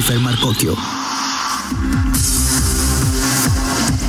Jennifer 0.00 0.18
Marcocchio. 0.20 0.76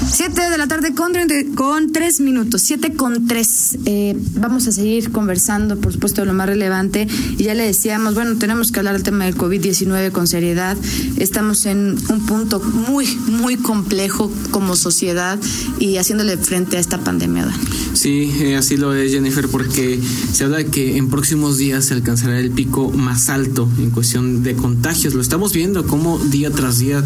Siete 0.10 0.50
de 0.50 0.58
la 0.58 0.68
tarde 0.68 0.94
con, 0.96 1.12
con 1.56 1.92
tres 1.92 2.22
minutos, 2.22 2.62
siete 2.62 2.94
con 2.94 3.28
tres. 3.28 3.78
Eh, 3.86 4.16
vamos 4.36 4.68
a 4.68 4.72
seguir 4.72 5.12
conversando, 5.12 5.78
por 5.78 5.92
supuesto, 5.92 6.22
de 6.22 6.28
lo 6.28 6.34
más 6.34 6.48
relevante. 6.48 7.08
Y 7.38 7.44
ya 7.44 7.56
le 7.56 7.66
decíamos, 7.66 8.14
bueno, 8.14 8.38
tenemos 8.38 8.72
que 8.72 8.80
hablar 8.80 8.94
del 8.94 9.04
tema 9.04 9.26
del 9.26 9.36
COVID-19 9.36 10.12
con 10.12 10.28
seriedad. 10.28 10.78
Estamos 11.18 11.66
en 11.66 11.98
un 12.08 12.26
punto 12.26 12.62
muy, 12.62 13.08
muy 13.28 13.58
complejo 13.58 14.32
como 14.52 14.78
sociedad 14.78 15.38
y 15.78 15.98
haciéndole 15.98 16.38
frente 16.38 16.78
a 16.78 16.80
esta 16.80 17.00
pandemia. 17.00 17.50
Sí, 17.94 18.32
eh, 18.40 18.56
así 18.56 18.78
lo 18.78 18.94
es, 18.94 19.12
Jennifer, 19.12 19.48
porque 19.48 20.00
se 20.32 20.44
habla 20.44 20.58
de 20.58 20.66
que 20.68 20.98
en 20.98 21.10
próximos 21.10 21.58
días 21.58 21.86
se 21.86 21.94
alcanzará 21.94 22.40
el 22.40 22.52
pico 22.52 22.90
más 22.92 23.30
alto 23.30 23.70
en 23.78 23.90
cuestión 23.92 24.44
de 24.44 24.56
contagios. 24.56 25.14
Lo 25.14 25.22
estamos 25.22 25.54
viendo, 25.54 25.86
como 25.86 26.18
día 26.20 26.52
tras 26.52 26.80
día 26.80 27.04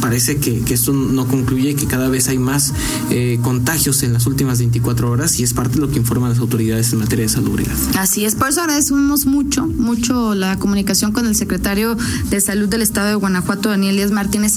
parece 0.00 0.36
que, 0.36 0.60
que 0.60 0.74
esto 0.74 0.92
no 0.92 1.26
concluye 1.26 1.70
y 1.70 1.74
que 1.74 1.86
cada 1.86 2.08
vez 2.08 2.28
hay 2.28 2.38
más 2.38 2.72
eh, 3.10 3.38
contagios 3.42 4.02
en 4.02 4.12
las 4.12 4.26
últimas 4.26 4.58
24 4.58 5.10
horas 5.10 5.38
y 5.40 5.42
es 5.42 5.54
parte 5.54 5.74
de 5.74 5.80
lo 5.80 5.90
que 5.90 5.98
informan 5.98 6.30
las 6.30 6.38
autoridades 6.38 6.92
en 6.92 6.98
materia 6.98 7.24
de 7.24 7.28
salubridad. 7.28 7.74
Así 7.98 8.24
es, 8.24 8.34
por 8.34 8.48
eso 8.48 8.60
agradecemos 8.60 9.26
mucho, 9.26 9.66
mucho 9.66 10.34
la 10.34 10.58
comunicación 10.58 11.12
con 11.12 11.26
el 11.26 11.34
secretario 11.34 11.96
de 12.30 12.40
Salud 12.40 12.68
del 12.68 12.82
Estado 12.82 13.08
de 13.08 13.14
Guanajuato, 13.14 13.70
Daniel 13.70 13.96
Díaz 13.96 14.10
Martínez, 14.10 14.56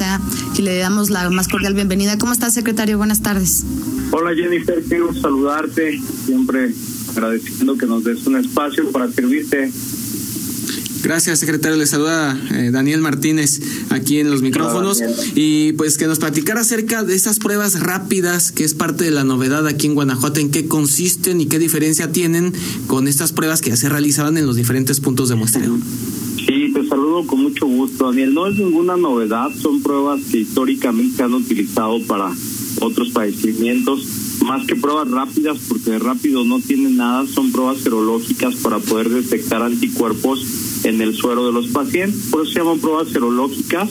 quien 0.54 0.66
le 0.66 0.78
damos 0.78 1.10
la 1.10 1.30
más 1.30 1.48
cordial 1.48 1.74
bienvenida. 1.74 2.18
¿Cómo 2.18 2.34
está, 2.34 2.50
secretario? 2.50 2.98
Buenas 2.98 3.22
tardes. 3.22 3.64
Hola, 4.12 4.34
Jennifer, 4.36 4.84
quiero 4.88 5.14
saludarte, 5.14 6.00
siempre 6.26 6.74
agradeciendo 7.12 7.78
que 7.78 7.86
nos 7.86 8.04
des 8.04 8.26
un 8.28 8.38
espacio 8.38 8.90
para 8.92 9.12
servirte 9.12 9.72
Gracias, 11.02 11.40
secretario. 11.40 11.78
Le 11.78 11.86
saluda 11.86 12.38
eh, 12.52 12.72
Daniel 12.72 13.02
Martínez 13.02 13.62
aquí 13.90 14.20
en 14.20 14.30
los 14.30 14.42
micrófonos. 14.42 15.02
y 15.36 15.74
pues 15.74 15.98
que 15.98 16.08
nos 16.08 16.20
platicara 16.20 16.62
acerca 16.62 17.04
de 17.04 17.16
estas 17.16 17.40
pruebas 17.40 17.80
rápidas, 17.80 18.52
que 18.52 18.64
es 18.64 18.74
parte 18.74 19.06
de 19.06 19.12
la 19.12 19.24
novedad 19.24 19.66
aquí 19.68 19.88
en 19.88 19.96
Guanajuato, 19.96 20.40
en 20.40 20.52
qué 20.52 20.68
consisten 20.68 21.40
y 21.42 21.46
qué 21.46 21.58
diferencia 21.58 22.12
tienen 22.12 22.54
con 22.88 23.08
estas 23.08 23.32
pruebas 23.32 23.62
que 23.62 23.70
ya 23.70 23.78
se 23.78 23.90
realizaban 23.90 24.38
en 24.38 24.46
los 24.46 24.56
diferentes 24.56 25.00
puntos 25.00 25.30
de 25.30 25.36
muestreo. 25.36 25.78
Sí, 26.38 26.72
te 26.74 26.86
saludo 26.88 27.26
con 27.26 27.44
mucho 27.44 27.66
gusto, 27.66 28.08
Daniel. 28.08 28.34
No 28.34 28.48
es 28.48 28.58
ninguna 28.58 28.98
novedad, 28.98 29.50
son 29.62 29.82
pruebas 29.82 30.22
que 30.32 30.40
históricamente 30.40 31.18
se 31.18 31.24
han 31.24 31.34
utilizado 31.34 32.02
para 32.08 32.32
otros 32.82 33.10
padecimientos 33.10 34.06
más 34.46 34.66
que 34.66 34.76
pruebas 34.76 35.10
rápidas, 35.10 35.58
porque 35.68 36.00
rápido 36.00 36.44
no 36.44 36.60
tienen 36.60 36.98
nada, 36.98 37.28
son 37.28 37.52
pruebas 37.52 37.80
serológicas 37.80 38.56
para 38.56 38.80
poder 38.80 39.10
detectar 39.10 39.62
anticuerpos 39.62 40.86
en 40.86 41.02
el 41.02 41.16
suero 41.16 41.46
de 41.46 41.54
los 41.54 41.68
pacientes. 41.68 42.28
Por 42.32 42.44
eso 42.44 42.52
se 42.52 42.60
llaman 42.60 42.80
pruebas 42.80 43.10
serológicas 43.10 43.90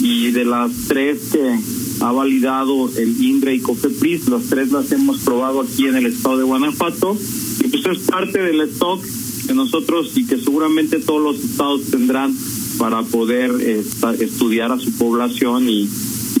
y 0.00 0.30
de 0.30 0.44
las 0.44 0.70
tres 0.86 1.30
que 1.32 1.58
ha 2.00 2.12
validado 2.12 2.90
el 2.96 3.22
INDRE 3.22 3.56
y 3.56 3.60
COFEPRIS, 3.60 4.28
las 4.28 4.44
tres 4.44 4.70
las 4.70 4.90
hemos 4.92 5.18
probado 5.18 5.60
aquí 5.60 5.86
en 5.86 5.96
el 5.96 6.06
estado 6.06 6.38
de 6.38 6.44
Guanajuato 6.44 7.16
y 7.60 7.68
pues 7.68 7.84
es 7.84 7.98
parte 8.06 8.40
del 8.40 8.60
stock 8.62 9.04
de 9.04 9.54
nosotros 9.54 10.12
y 10.14 10.24
que 10.24 10.38
seguramente 10.38 11.00
todos 11.00 11.22
los 11.22 11.44
estados 11.44 11.82
tendrán 11.90 12.34
para 12.78 13.02
poder 13.02 13.50
eh, 13.60 13.82
estudiar 14.20 14.70
a 14.70 14.78
su 14.78 14.92
población 14.92 15.68
y, 15.68 15.88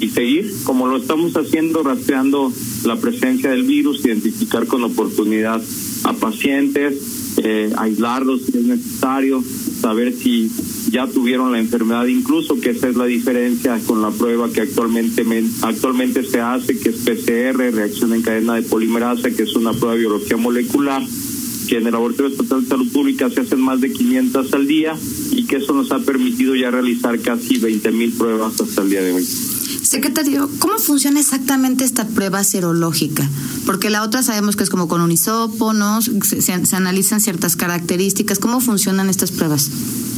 y 0.00 0.08
seguir 0.10 0.52
como 0.64 0.86
lo 0.86 0.98
estamos 0.98 1.36
haciendo, 1.36 1.82
rastreando 1.82 2.52
la 2.84 2.96
presencia 2.96 3.50
del 3.50 3.64
virus, 3.64 4.04
identificar 4.04 4.66
con 4.66 4.84
oportunidad 4.84 5.62
a 6.04 6.12
pacientes, 6.14 7.34
eh, 7.38 7.72
aislarlos 7.76 8.42
si 8.42 8.58
es 8.58 8.64
necesario, 8.64 9.42
saber 9.80 10.14
si 10.14 10.50
ya 10.90 11.06
tuvieron 11.06 11.52
la 11.52 11.58
enfermedad 11.58 12.06
incluso, 12.06 12.60
que 12.60 12.70
esa 12.70 12.88
es 12.88 12.96
la 12.96 13.04
diferencia 13.04 13.78
con 13.86 14.02
la 14.02 14.10
prueba 14.10 14.50
que 14.50 14.62
actualmente, 14.62 15.24
actualmente 15.62 16.24
se 16.24 16.40
hace, 16.40 16.78
que 16.78 16.90
es 16.90 16.96
PCR, 16.96 17.72
reacción 17.72 18.14
en 18.14 18.22
cadena 18.22 18.54
de 18.54 18.62
polimerasa, 18.62 19.30
que 19.30 19.42
es 19.42 19.54
una 19.54 19.72
prueba 19.72 19.92
de 19.92 20.00
biología 20.00 20.36
molecular, 20.36 21.02
que 21.68 21.76
en 21.76 21.86
el 21.86 21.92
Laboratorio 21.92 22.32
Estatal 22.32 22.62
de 22.62 22.68
Salud 22.68 22.92
Pública 22.92 23.28
se 23.28 23.40
hacen 23.40 23.60
más 23.60 23.80
de 23.80 23.92
500 23.92 24.52
al 24.54 24.66
día 24.66 24.96
y 25.32 25.44
que 25.44 25.56
eso 25.56 25.74
nos 25.74 25.92
ha 25.92 25.98
permitido 25.98 26.54
ya 26.54 26.70
realizar 26.70 27.20
casi 27.20 27.58
20 27.58 27.90
mil 27.92 28.12
pruebas 28.12 28.58
hasta 28.60 28.82
el 28.82 28.90
día 28.90 29.02
de 29.02 29.12
hoy. 29.12 29.26
Secretario, 29.88 30.50
¿cómo 30.58 30.76
funciona 30.76 31.18
exactamente 31.18 31.82
esta 31.82 32.06
prueba 32.06 32.44
serológica? 32.44 33.26
Porque 33.64 33.88
la 33.88 34.02
otra 34.02 34.22
sabemos 34.22 34.54
que 34.54 34.62
es 34.62 34.68
como 34.68 34.86
con 34.86 35.00
un 35.00 35.10
hisopo, 35.10 35.72
¿no? 35.72 36.02
Se, 36.02 36.76
analizan 36.76 37.22
ciertas 37.22 37.56
características. 37.56 38.38
¿Cómo 38.38 38.60
funcionan 38.60 39.08
estas 39.08 39.32
pruebas? 39.32 39.70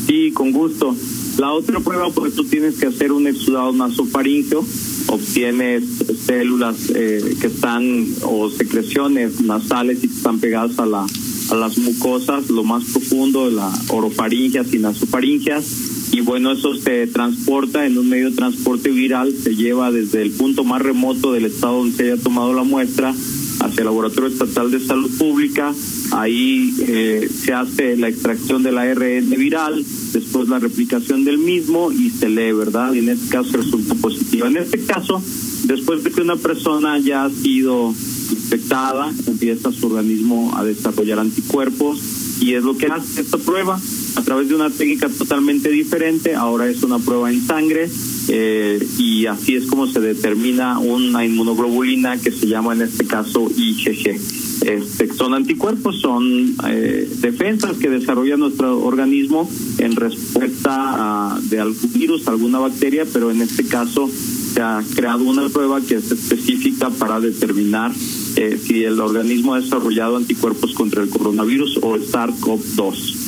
Sí, 0.08 0.32
con 0.32 0.50
gusto. 0.50 0.96
La 1.38 1.52
otra 1.52 1.78
prueba, 1.78 2.10
pues 2.10 2.34
tú 2.34 2.42
tienes 2.46 2.78
que 2.78 2.86
hacer 2.86 3.12
un 3.12 3.28
exudado 3.28 3.72
nasofaringeo, 3.72 4.66
obtienes 5.06 5.84
células 6.26 6.74
eh, 6.92 7.36
que 7.40 7.46
están 7.46 8.08
o 8.22 8.50
secreciones 8.50 9.40
nasales 9.40 10.02
y 10.02 10.08
que 10.08 10.16
están 10.16 10.40
pegadas 10.40 10.80
a 10.80 10.86
la 10.86 11.06
a 11.50 11.54
las 11.54 11.78
mucosas, 11.78 12.48
lo 12.48 12.62
más 12.62 12.84
profundo 12.84 13.46
de 13.46 13.52
la 13.52 13.72
orofaringeas 13.88 14.72
y 14.72 14.78
nasofaringeas 14.78 15.64
y 16.12 16.20
bueno, 16.22 16.52
eso 16.52 16.74
se 16.74 17.06
transporta 17.06 17.86
en 17.86 17.96
un 17.96 18.08
medio 18.08 18.30
de 18.30 18.36
transporte 18.36 18.90
viral, 18.90 19.32
se 19.32 19.54
lleva 19.54 19.92
desde 19.92 20.22
el 20.22 20.32
punto 20.32 20.64
más 20.64 20.82
remoto 20.82 21.32
del 21.32 21.44
estado 21.44 21.78
donde 21.78 21.96
se 21.96 22.02
haya 22.04 22.22
tomado 22.22 22.52
la 22.52 22.64
muestra 22.64 23.14
hacia 23.60 23.80
el 23.80 23.84
Laboratorio 23.84 24.28
Estatal 24.28 24.70
de 24.70 24.80
Salud 24.80 25.10
Pública. 25.18 25.72
Ahí 26.12 26.74
eh, 26.80 27.28
se 27.32 27.52
hace 27.52 27.96
la 27.96 28.08
extracción 28.08 28.62
del 28.62 28.78
ARN 28.78 29.30
viral, 29.30 29.84
después 30.12 30.48
la 30.48 30.58
replicación 30.58 31.24
del 31.24 31.38
mismo 31.38 31.92
y 31.92 32.10
se 32.10 32.28
lee, 32.28 32.52
¿verdad? 32.52 32.92
Y 32.94 32.98
en 32.98 33.10
este 33.10 33.28
caso 33.28 33.58
resulta 33.58 33.94
positivo. 33.94 34.46
En 34.46 34.56
este 34.56 34.84
caso, 34.84 35.22
después 35.64 36.02
de 36.02 36.10
que 36.10 36.22
una 36.22 36.36
persona 36.36 36.98
ya 36.98 37.24
ha 37.24 37.30
sido 37.30 37.94
infectada, 38.30 39.12
empieza 39.26 39.70
su 39.70 39.86
organismo 39.86 40.56
a 40.56 40.64
desarrollar 40.64 41.20
anticuerpos 41.20 42.00
y 42.40 42.54
es 42.54 42.64
lo 42.64 42.76
que 42.76 42.86
hace 42.86 43.20
esta 43.20 43.38
prueba 43.38 43.80
a 44.16 44.22
través 44.22 44.48
de 44.48 44.54
una 44.54 44.70
técnica 44.70 45.08
totalmente 45.08 45.70
diferente. 45.70 46.34
Ahora 46.34 46.68
es 46.68 46.82
una 46.82 46.98
prueba 46.98 47.30
en 47.30 47.40
sangre 47.46 47.88
eh, 48.28 48.86
y 48.98 49.26
así 49.26 49.54
es 49.54 49.66
como 49.66 49.86
se 49.86 50.00
determina 50.00 50.78
una 50.78 51.24
inmunoglobulina 51.24 52.18
que 52.18 52.30
se 52.30 52.46
llama 52.46 52.74
en 52.74 52.82
este 52.82 53.06
caso 53.06 53.50
IgG. 53.56 54.20
Este, 54.62 55.12
son 55.14 55.34
anticuerpos, 55.34 56.00
son 56.00 56.54
eh, 56.68 57.08
defensas 57.20 57.76
que 57.78 57.88
desarrolla 57.88 58.36
nuestro 58.36 58.80
organismo 58.84 59.50
en 59.78 59.96
respuesta 59.96 61.34
a, 61.34 61.40
de 61.40 61.60
algún 61.60 61.92
virus, 61.92 62.28
alguna 62.28 62.58
bacteria, 62.58 63.06
pero 63.10 63.30
en 63.30 63.40
este 63.40 63.64
caso 63.64 64.08
se 64.08 64.60
ha 64.60 64.82
creado 64.94 65.24
una 65.24 65.48
prueba 65.48 65.80
que 65.80 65.94
es 65.96 66.10
específica 66.10 66.90
para 66.90 67.20
determinar 67.20 67.92
eh, 68.36 68.58
si 68.62 68.84
el 68.84 69.00
organismo 69.00 69.54
ha 69.54 69.60
desarrollado 69.60 70.16
anticuerpos 70.16 70.74
contra 70.74 71.02
el 71.02 71.08
coronavirus 71.08 71.78
o 71.82 71.94
el 71.94 72.06
SARS-CoV-2. 72.06 73.19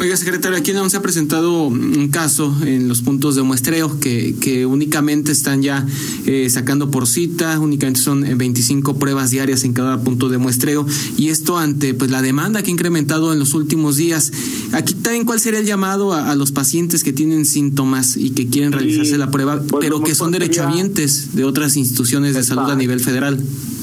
Oiga, 0.00 0.16
secretario, 0.16 0.56
aquí 0.56 0.72
no 0.72 0.88
se 0.88 0.96
ha 0.96 1.02
presentado 1.02 1.64
un 1.66 2.08
caso 2.08 2.56
en 2.64 2.88
los 2.88 3.02
puntos 3.02 3.34
de 3.34 3.42
muestreo 3.42 4.00
que, 4.00 4.34
que 4.40 4.64
únicamente 4.64 5.30
están 5.30 5.60
ya 5.60 5.86
eh, 6.24 6.48
sacando 6.48 6.90
por 6.90 7.06
cita, 7.06 7.60
únicamente 7.60 8.00
son 8.00 8.22
25 8.22 8.92
eh, 8.92 8.94
pruebas 8.98 9.30
diarias 9.30 9.62
en 9.64 9.74
cada 9.74 10.02
punto 10.02 10.30
de 10.30 10.38
muestreo 10.38 10.86
y 11.18 11.28
esto 11.28 11.58
ante 11.58 11.92
pues 11.92 12.10
la 12.10 12.22
demanda 12.22 12.62
que 12.62 12.70
ha 12.70 12.72
incrementado 12.72 13.30
en 13.34 13.38
los 13.38 13.52
últimos 13.52 13.98
días. 13.98 14.32
Aquí 14.72 14.94
también 14.94 15.26
cuál 15.26 15.38
sería 15.38 15.60
el 15.60 15.66
llamado 15.66 16.14
a, 16.14 16.34
los 16.34 16.50
pacientes 16.50 17.04
que 17.04 17.12
tienen 17.12 17.44
síntomas 17.44 18.16
y 18.16 18.30
que 18.30 18.46
quieren 18.46 18.72
realizarse 18.72 19.18
la 19.18 19.30
prueba, 19.30 19.62
pero 19.80 20.02
que 20.02 20.14
son 20.14 20.32
derechohabientes 20.32 21.36
de 21.36 21.44
otras 21.44 21.76
instituciones 21.76 22.32
de 22.32 22.42
salud 22.42 22.70
a 22.70 22.74
nivel 22.74 23.00
federal. 23.00 23.38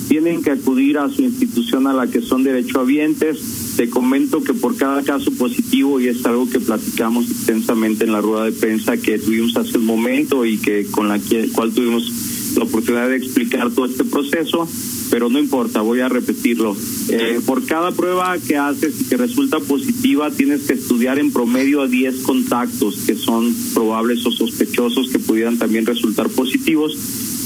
Tienen 0.08 0.42
que 0.42 0.50
acudir 0.50 0.98
a 0.98 1.10
su 1.10 1.22
institución 1.22 1.86
a 1.86 1.94
la 1.94 2.08
que 2.08 2.22
son 2.22 2.44
derechohabientes 2.44 3.67
te 3.78 3.92
comento 3.92 4.44
que 4.44 4.56
por 4.56 4.76
cada 4.76 5.04
caso 5.04 5.32
positivo, 5.32 6.00
y 6.00 6.08
es 6.08 6.26
algo 6.26 6.50
que 6.50 6.60
platicamos 6.60 7.30
extensamente 7.30 8.06
en 8.06 8.12
la 8.12 8.22
rueda 8.22 8.46
de 8.46 8.52
prensa 8.52 8.98
que 8.98 9.20
tuvimos 9.20 9.56
hace 9.56 9.78
un 9.78 9.86
momento 9.86 10.46
y 10.46 10.58
que 10.58 10.88
con 10.88 11.08
la 11.08 11.20
cual 11.54 11.72
tuvimos 11.72 12.12
la 12.56 12.64
oportunidad 12.64 13.08
de 13.08 13.18
explicar 13.18 13.70
todo 13.70 13.86
este 13.86 14.04
proceso, 14.04 14.68
pero 15.12 15.30
no 15.30 15.38
importa, 15.38 15.82
voy 15.82 16.00
a 16.00 16.10
repetirlo. 16.10 16.76
Eh, 17.10 17.40
por 17.46 17.68
cada 17.68 17.92
prueba 17.92 18.36
que 18.40 18.58
haces 18.58 19.00
y 19.00 19.04
que 19.06 19.16
resulta 19.16 19.60
positiva, 19.60 20.32
tienes 20.32 20.64
que 20.64 20.74
estudiar 20.74 21.20
en 21.20 21.32
promedio 21.32 21.82
a 21.82 21.88
10 21.88 22.22
contactos 22.22 22.96
que 23.06 23.14
son 23.14 23.56
probables 23.76 24.26
o 24.26 24.32
sospechosos 24.32 25.10
que 25.10 25.20
pudieran 25.20 25.60
también 25.60 25.86
resultar 25.86 26.30
positivos 26.30 26.98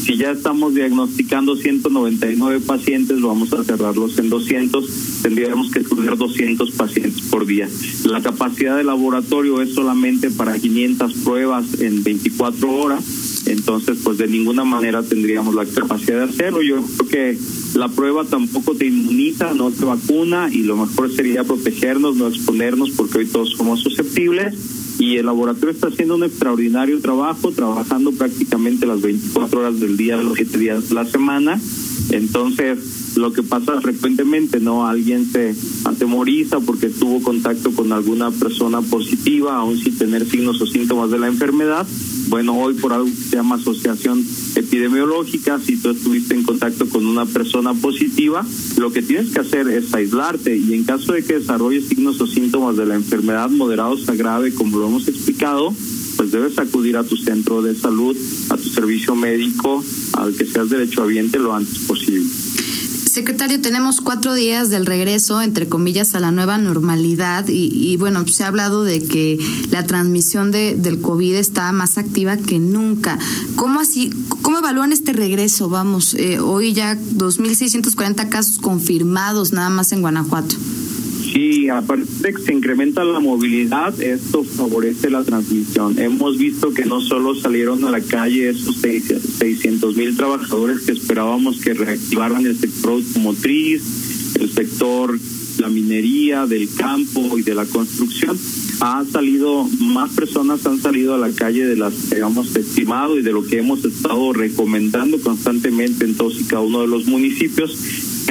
si 0.03 0.18
ya 0.18 0.31
estamos 0.31 0.74
diagnosticando 0.74 1.56
199 1.56 2.62
pacientes, 2.62 3.21
vamos 3.21 3.53
a 3.53 3.63
cerrarlos 3.63 4.18
en 4.18 4.30
200, 4.30 5.21
tendríamos 5.21 5.71
que 5.71 5.80
estudiar 5.80 6.18
200 6.18 6.71
pacientes 6.71 7.21
por 7.30 7.45
día. 7.45 7.69
La 8.06 8.21
capacidad 8.21 8.77
del 8.77 8.88
laboratorio 8.88 9.62
es 9.62 9.74
solamente 9.74 10.31
para 10.31 10.57
500 10.57 11.13
pruebas 11.24 11.80
en 11.81 12.03
24 12.03 12.71
horas, 12.71 13.44
entonces 13.45 14.00
pues 14.03 14.18
de 14.18 14.27
ninguna 14.27 14.63
manera 14.63 15.03
tendríamos 15.03 15.53
la 15.53 15.65
capacidad 15.65 16.18
de 16.18 16.33
hacerlo. 16.33 16.63
Yo 16.63 16.83
creo 16.98 17.09
que 17.09 17.38
la 17.75 17.88
prueba 17.88 18.25
tampoco 18.25 18.74
te 18.75 18.88
inmuniza, 18.88 19.53
no 19.53 19.69
te 19.69 19.86
vacuna 19.86 20.50
y 20.51 20.63
lo 20.63 20.77
mejor 20.77 21.12
sería 21.12 21.44
protegernos, 21.44 22.15
no 22.15 22.27
exponernos 22.27 22.89
porque 22.92 23.19
hoy 23.19 23.27
todos 23.27 23.51
somos 23.51 23.81
susceptibles 23.81 24.80
y 25.01 25.18
el 25.18 25.25
laboratorio 25.25 25.71
está 25.71 25.88
haciendo 25.88 26.13
un 26.13 26.24
extraordinario 26.24 27.01
trabajo, 27.01 27.51
trabajando 27.51 28.12
prácticamente 28.12 28.86
las 28.86 29.01
24 29.01 29.59
horas 29.59 29.80
del 29.80 29.98
día, 29.98 30.15
los 30.18 30.36
7 30.36 30.59
días 30.59 30.89
de 30.89 30.95
la 30.95 31.06
semana. 31.06 31.59
Entonces, 32.12 33.18
lo 33.18 33.33
que 33.33 33.42
pasa 33.42 33.81
frecuentemente, 33.81 34.59
¿no? 34.59 34.86
Alguien 34.86 35.25
se 35.25 35.56
atemoriza 35.86 36.59
porque 36.59 36.89
tuvo 36.89 37.19
contacto 37.24 37.71
con 37.71 37.92
alguna 37.92 38.30
persona 38.30 38.83
positiva, 38.83 39.57
aún 39.57 39.80
sin 39.80 39.98
tener 39.98 40.30
signos 40.30 40.62
o 40.62 40.68
síntomas 40.68 41.09
de 41.09 41.18
la 41.18 41.27
enfermedad. 41.27 41.88
Bueno, 42.31 42.57
hoy 42.57 42.75
por 42.75 42.93
algo 42.93 43.09
se 43.09 43.35
llama 43.35 43.55
asociación 43.55 44.25
epidemiológica, 44.55 45.59
si 45.59 45.75
tú 45.75 45.89
estuviste 45.89 46.33
en 46.33 46.43
contacto 46.43 46.87
con 46.87 47.05
una 47.05 47.25
persona 47.25 47.73
positiva, 47.73 48.45
lo 48.77 48.93
que 48.93 49.01
tienes 49.01 49.31
que 49.31 49.41
hacer 49.41 49.67
es 49.67 49.93
aislarte 49.93 50.55
y 50.55 50.73
en 50.73 50.85
caso 50.85 51.11
de 51.11 51.25
que 51.25 51.39
desarrolles 51.39 51.89
signos 51.89 52.21
o 52.21 52.27
síntomas 52.27 52.77
de 52.77 52.85
la 52.85 52.95
enfermedad 52.95 53.49
moderados 53.49 54.07
a 54.07 54.15
grave, 54.15 54.53
como 54.53 54.79
lo 54.79 54.87
hemos 54.87 55.09
explicado, 55.09 55.75
pues 56.15 56.31
debes 56.31 56.57
acudir 56.57 56.95
a 56.95 57.03
tu 57.03 57.17
centro 57.17 57.61
de 57.61 57.75
salud, 57.75 58.15
a 58.49 58.55
tu 58.55 58.69
servicio 58.69 59.13
médico, 59.13 59.83
al 60.13 60.33
que 60.33 60.45
seas 60.45 60.69
derechohabiente 60.69 61.37
lo 61.37 61.53
antes 61.53 61.79
posible. 61.79 62.29
Secretario, 63.11 63.59
tenemos 63.59 63.99
cuatro 63.99 64.33
días 64.33 64.69
del 64.69 64.85
regreso, 64.85 65.41
entre 65.41 65.67
comillas, 65.67 66.15
a 66.15 66.21
la 66.21 66.31
nueva 66.31 66.57
normalidad 66.57 67.43
y, 67.49 67.97
bueno, 67.97 68.25
se 68.25 68.45
ha 68.45 68.47
hablado 68.47 68.85
de 68.85 69.05
que 69.05 69.37
la 69.69 69.85
transmisión 69.85 70.49
de, 70.49 70.75
del 70.77 71.01
COVID 71.01 71.35
está 71.35 71.69
más 71.73 71.97
activa 71.97 72.37
que 72.37 72.57
nunca. 72.57 73.19
¿Cómo 73.57 73.81
así? 73.81 74.11
¿Cómo 74.41 74.59
evalúan 74.59 74.93
este 74.93 75.11
regreso? 75.11 75.67
Vamos, 75.67 76.13
eh, 76.13 76.39
hoy 76.39 76.71
ya 76.71 76.95
2.640 76.95 78.29
casos 78.29 78.59
confirmados 78.59 79.51
nada 79.51 79.69
más 79.69 79.91
en 79.91 79.99
Guanajuato. 79.99 80.55
Sí, 81.31 81.69
aparte 81.69 82.05
de 82.19 82.33
que 82.33 82.41
se 82.41 82.53
incrementa 82.53 83.05
la 83.05 83.21
movilidad, 83.21 83.99
esto 84.01 84.43
favorece 84.43 85.09
la 85.09 85.23
transmisión. 85.23 85.97
Hemos 85.97 86.37
visto 86.37 86.73
que 86.73 86.83
no 86.83 86.99
solo 86.99 87.35
salieron 87.35 87.85
a 87.85 87.91
la 87.91 88.01
calle 88.01 88.49
esos 88.49 88.77
600 88.77 89.95
mil 89.95 90.17
trabajadores 90.17 90.81
que 90.81 90.91
esperábamos 90.91 91.61
que 91.61 91.73
reactivaran 91.73 92.45
el 92.45 92.57
sector 92.57 92.93
automotriz, 92.93 94.35
el 94.39 94.51
sector 94.51 95.17
la 95.59 95.69
minería, 95.69 96.47
del 96.47 96.67
campo 96.75 97.37
y 97.37 97.43
de 97.43 97.55
la 97.55 97.65
construcción. 97.65 98.37
Ha 98.81 99.05
salido, 99.05 99.69
más 99.79 100.11
personas 100.11 100.65
han 100.65 100.81
salido 100.81 101.13
a 101.13 101.17
la 101.17 101.31
calle 101.31 101.65
de 101.65 101.75
las 101.75 101.93
que 102.09 102.17
hemos 102.17 102.55
estimado 102.55 103.17
y 103.17 103.21
de 103.21 103.31
lo 103.31 103.45
que 103.45 103.59
hemos 103.59 103.85
estado 103.85 104.33
recomendando 104.33 105.19
constantemente 105.21 106.05
en 106.05 106.15
todos 106.15 106.41
y 106.41 106.45
cada 106.45 106.63
uno 106.63 106.81
de 106.81 106.87
los 106.87 107.05
municipios 107.05 107.77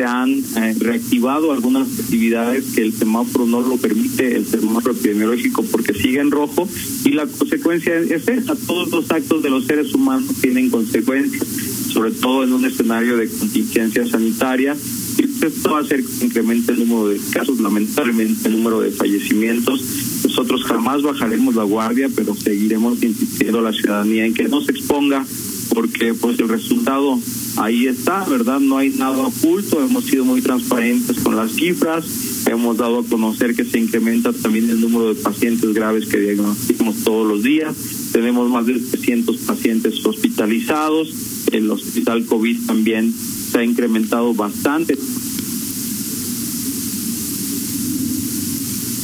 se 0.00 0.06
han 0.06 0.31
eh, 0.31 0.75
reactivado 0.79 1.52
algunas 1.52 1.87
actividades 2.00 2.73
que 2.75 2.81
el 2.81 2.94
semáforo 2.94 3.44
no 3.44 3.61
lo 3.61 3.76
permite, 3.76 4.35
el 4.35 4.47
semáforo 4.47 4.94
epidemiológico, 4.94 5.62
porque 5.64 5.93
sigue 5.93 6.20
en 6.20 6.31
rojo 6.31 6.67
y 7.05 7.11
la 7.11 7.26
consecuencia 7.26 7.99
es 7.99 8.26
esa. 8.26 8.56
Todos 8.56 8.91
los 8.93 9.11
actos 9.11 9.43
de 9.43 9.50
los 9.50 9.67
seres 9.67 9.93
humanos 9.93 10.37
tienen 10.41 10.70
consecuencias, 10.70 11.47
sobre 11.93 12.12
todo 12.12 12.44
en 12.44 12.55
un 12.55 12.64
escenario 12.64 13.19
de 13.19 13.29
contingencia 13.29 14.06
sanitaria. 14.06 14.75
Y 15.19 15.25
esto 15.44 15.70
va 15.70 15.81
a 15.81 15.82
hacer 15.82 16.02
que 16.02 16.25
incremente 16.25 16.73
el 16.73 16.79
número 16.79 17.08
de 17.08 17.20
casos, 17.31 17.61
lamentablemente 17.61 18.49
el 18.49 18.56
número 18.56 18.81
de 18.81 18.93
fallecimientos. 18.93 19.82
Nosotros 20.25 20.64
jamás 20.64 21.02
bajaremos 21.02 21.55
la 21.55 21.64
guardia, 21.64 22.08
pero 22.17 22.35
seguiremos 22.35 23.02
insistiendo 23.02 23.58
a 23.58 23.62
la 23.62 23.73
ciudadanía 23.75 24.25
en 24.25 24.32
que 24.32 24.49
no 24.49 24.62
se 24.62 24.73
exponga, 24.73 25.26
porque 25.75 26.14
pues 26.14 26.38
el 26.38 26.49
resultado 26.49 27.20
ahí 27.56 27.87
está, 27.87 28.25
¿verdad? 28.25 28.61
No 28.61 28.79
hay 28.79 28.91
nada 28.91 29.19
oculto, 29.19 29.85
hemos 29.85 30.05
sido 30.05 30.25
muy 30.25 30.41
transparentes 30.41 31.19
con 31.20 31.37
las 31.37 31.52
cifras, 31.52 32.05
hemos 32.47 32.76
dado 32.76 33.00
a 33.00 33.05
conocer 33.05 33.55
que 33.55 33.64
se 33.64 33.79
incrementa 33.79 34.32
también 34.32 34.70
el 34.70 34.81
número 34.81 35.14
de 35.14 35.20
pacientes 35.20 35.73
graves 35.73 36.06
que 36.06 36.19
diagnosticamos 36.19 36.97
todos 37.05 37.26
los 37.26 37.43
días, 37.43 37.75
tenemos 38.12 38.50
más 38.50 38.67
de 38.67 38.75
300 38.79 39.37
pacientes 39.38 40.05
hospitalizados, 40.05 41.12
el 41.52 41.70
hospital 41.70 42.25
COVID 42.26 42.67
también 42.67 43.12
se 43.12 43.58
ha 43.58 43.64
incrementado 43.64 44.35
bastante. 44.35 44.97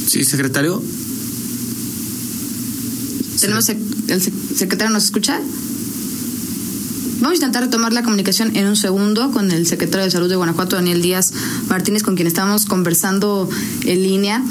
Sí, 0.07 0.23
secretario. 0.23 0.81
Tenemos 3.39 3.69
el 3.69 4.21
secretario 4.21 4.93
nos 4.93 5.03
escucha. 5.05 5.41
Vamos 7.27 7.41
a 7.41 7.43
intentar 7.43 7.63
retomar 7.63 7.91
la 7.91 8.03
comunicación 8.03 8.55
en 8.55 8.67
un 8.67 8.77
segundo 8.77 9.31
con 9.31 9.51
el 9.51 9.67
secretario 9.67 10.05
de 10.05 10.11
Salud 10.11 10.29
de 10.29 10.37
Guanajuato, 10.37 10.77
Daniel 10.77 11.01
Díaz 11.01 11.33
Martínez, 11.67 12.01
con 12.01 12.15
quien 12.15 12.25
estamos 12.25 12.65
conversando 12.65 13.49
en 13.83 14.01
línea. 14.01 14.41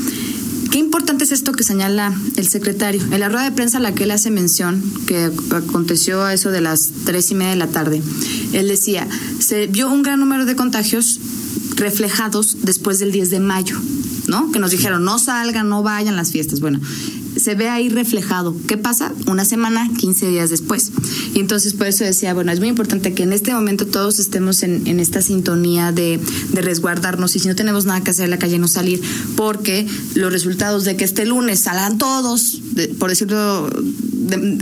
Qué 0.71 0.77
importante 0.77 1.25
es 1.25 1.33
esto 1.33 1.53
que 1.53 1.65
señala 1.65 2.15
el 2.37 2.47
secretario. 2.47 3.01
En 3.11 3.19
la 3.19 3.31
rueda 3.31 3.45
de 3.45 3.53
prensa 3.53 3.79
a 3.79 3.81
la 3.81 3.95
que 3.95 4.05
él 4.05 4.11
hace 4.11 4.31
mención, 4.31 4.83
que 5.07 5.31
aconteció 5.53 6.23
a 6.23 6.35
eso 6.35 6.51
de 6.51 6.61
las 6.61 6.91
tres 7.07 7.31
y 7.31 7.35
media 7.35 7.53
de 7.53 7.57
la 7.57 7.69
tarde, 7.69 8.03
él 8.53 8.69
decía, 8.69 9.09
se 9.39 9.69
vio 9.69 9.91
un 9.91 10.03
gran 10.03 10.21
número 10.21 10.45
de 10.45 10.55
contagios 10.55 11.19
reflejados 11.77 12.59
después 12.61 12.99
del 12.99 13.11
10 13.11 13.31
de 13.31 13.41
mayo, 13.41 13.81
¿no? 14.27 14.53
Que 14.53 14.59
nos 14.59 14.71
dijeron, 14.71 15.03
no 15.03 15.19
salgan, 15.19 15.71
no 15.71 15.83
vayan 15.83 16.15
las 16.15 16.31
fiestas. 16.31 16.61
Bueno, 16.61 16.81
se 17.37 17.55
ve 17.55 17.69
ahí 17.69 17.89
reflejado. 17.89 18.57
¿Qué 18.67 18.77
pasa? 18.77 19.13
Una 19.27 19.45
semana, 19.45 19.89
15 19.99 20.29
días 20.29 20.51
después. 20.51 20.93
Y 21.35 21.41
entonces 21.41 21.75
por 21.75 21.87
eso 21.87 22.05
decía, 22.05 22.35
bueno, 22.35 22.53
es 22.53 22.61
muy 22.61 22.69
importante 22.69 23.15
que 23.15 23.23
en 23.23 23.33
este 23.33 23.53
momento 23.53 23.87
todos 23.87 24.19
estemos 24.19 24.63
en, 24.63 24.87
esta 25.01 25.21
sintonía 25.21 25.93
de, 25.93 26.19
de, 26.53 26.63
resguardarnos 26.63 27.37
y 27.37 27.39
si 27.39 27.49
no 27.49 27.55
tenemos 27.55 27.85
nada 27.85 28.03
que 28.03 28.11
hacer 28.11 28.25
en 28.25 28.31
la 28.31 28.39
calle 28.39 28.59
no 28.59 28.69
salir, 28.69 29.01
porque 29.37 29.87
los 30.15 30.33
resultados 30.33 30.85
de 30.85 30.97
que 30.97 31.05
este 31.05 31.27
lunes 31.27 31.61
salgan 31.61 31.99
todos, 31.99 32.61
por 32.99 33.11
decirlo, 33.11 33.71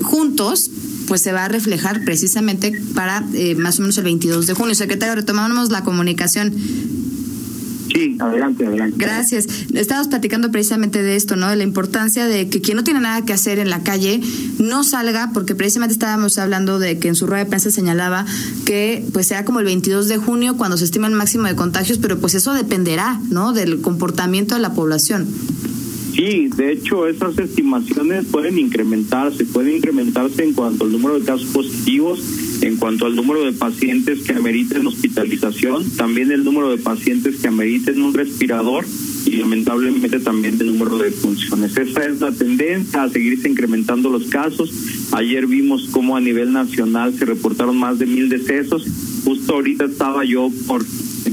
juntos, 0.03 0.71
pues 1.07 1.21
se 1.21 1.33
va 1.33 1.45
a 1.45 1.49
reflejar 1.49 2.05
precisamente 2.05 2.73
para 2.95 3.27
eh, 3.35 3.55
más 3.55 3.79
o 3.79 3.83
menos 3.83 3.99
el 3.99 4.05
22 4.05 4.47
de 4.47 4.55
junio. 4.55 4.75
Secretario, 4.75 5.15
retomamos 5.15 5.71
la 5.71 5.85
comunicación. 5.85 6.53
Sí, 7.93 8.17
adelante, 8.21 8.67
adelante. 8.67 8.97
Gracias. 8.99 9.47
Estábamos 9.75 10.09
platicando 10.09 10.51
precisamente 10.51 11.03
de 11.03 11.17
esto, 11.17 11.37
¿no? 11.37 11.49
De 11.49 11.57
la 11.57 11.65
importancia 11.65 12.27
de 12.27 12.49
que 12.49 12.61
quien 12.61 12.77
no 12.77 12.85
tiene 12.85 13.01
nada 13.01 13.25
que 13.25 13.33
hacer 13.33 13.59
en 13.59 13.71
la 13.71 13.83
calle 13.83 14.21
no 14.59 14.85
salga, 14.85 15.31
porque 15.33 15.55
precisamente 15.55 15.93
estábamos 15.93 16.39
hablando 16.39 16.79
de 16.79 16.99
que 16.99 17.09
en 17.09 17.15
su 17.15 17.27
rueda 17.27 17.45
de 17.45 17.51
prensa 17.51 17.71
señalaba 17.71 18.25
que 18.65 19.05
pues 19.13 19.27
sea 19.27 19.45
como 19.45 19.61
el 19.61 19.67
22 19.67 20.09
de 20.09 20.17
junio 20.17 20.57
cuando 20.57 20.77
se 20.77 20.85
estima 20.85 21.07
el 21.07 21.15
máximo 21.15 21.47
de 21.47 21.55
contagios, 21.55 21.99
pero 21.99 22.19
pues 22.19 22.35
eso 22.35 22.55
dependerá, 22.55 23.21
¿no? 23.31 23.53
Del 23.53 23.81
comportamiento 23.81 24.55
de 24.55 24.61
la 24.61 24.73
población. 24.73 25.27
Sí, 26.15 26.49
de 26.57 26.71
hecho 26.71 27.09
esas 27.09 27.37
estimaciones 27.41 28.27
pueden 28.27 28.57
incrementarse, 28.57 29.45
pueden 29.47 29.79
incrementarse 29.79 30.45
en 30.45 30.53
cuanto 30.53 30.85
al 30.85 30.93
número 30.93 31.19
de 31.19 31.25
casos 31.25 31.49
positivos, 31.49 32.21
en 32.63 32.77
cuanto 32.77 33.07
al 33.07 33.17
número 33.17 33.45
de 33.45 33.53
pacientes 33.53 34.23
que 34.23 34.33
ameriten 34.33 34.87
hospitalización, 34.87 35.91
también 35.97 36.31
el 36.31 36.45
número 36.45 36.71
de 36.71 36.79
pacientes 36.79 37.41
que 37.41 37.49
ameriten 37.49 38.01
un 38.01 38.15
respirador 38.15 38.85
y 39.27 39.39
lamentablemente 39.39 40.21
también 40.21 40.61
el 40.61 40.79
número 40.79 40.99
de 40.99 41.11
funciones. 41.11 41.77
Esa 41.77 42.05
es 42.05 42.21
la 42.21 42.31
tendencia 42.31 43.03
a 43.03 43.09
seguirse 43.09 43.49
incrementando 43.49 44.09
los 44.09 44.27
casos. 44.27 44.71
Ayer 45.11 45.49
vimos 45.49 45.89
cómo 45.91 46.17
a 46.17 46.21
nivel 46.21 46.53
nacional 46.53 47.15
se 47.19 47.25
reportaron 47.25 47.77
más 47.77 47.99
de 47.99 48.07
mil 48.07 48.29
decesos. 48.29 48.87
Justo 49.25 49.55
ahorita 49.55 49.87
estaba 49.87 50.25
yo 50.25 50.49
por 50.69 50.85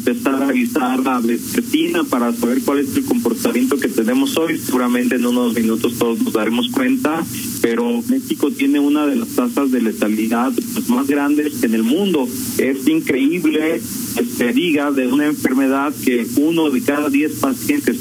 empezar 0.01 0.41
a 0.41 0.47
revisar 0.47 0.99
la 0.99 1.19
vespertina 1.19 2.03
para 2.03 2.33
saber 2.33 2.61
cuál 2.63 2.79
es 2.79 2.95
el 2.97 3.05
comportamiento 3.05 3.77
que 3.77 3.87
tenemos 3.87 4.35
hoy. 4.35 4.57
Seguramente 4.57 5.15
en 5.15 5.25
unos 5.25 5.53
minutos 5.53 5.93
todos 5.99 6.19
nos 6.21 6.33
daremos 6.33 6.69
cuenta, 6.69 7.23
pero 7.61 8.01
México 8.09 8.49
tiene 8.49 8.79
una 8.79 9.05
de 9.05 9.15
las 9.15 9.29
tasas 9.29 9.71
de 9.71 9.81
letalidad 9.81 10.51
pues, 10.73 10.89
más 10.89 11.07
grandes 11.07 11.63
en 11.63 11.75
el 11.75 11.83
mundo. 11.83 12.27
Es 12.57 12.87
increíble 12.87 13.81
que 14.17 14.25
se 14.25 14.51
diga 14.53 14.91
de 14.91 15.05
una 15.05 15.27
enfermedad 15.27 15.93
que 16.03 16.25
uno 16.37 16.71
de 16.71 16.81
cada 16.81 17.09
diez 17.09 17.33
pacientes 17.33 17.97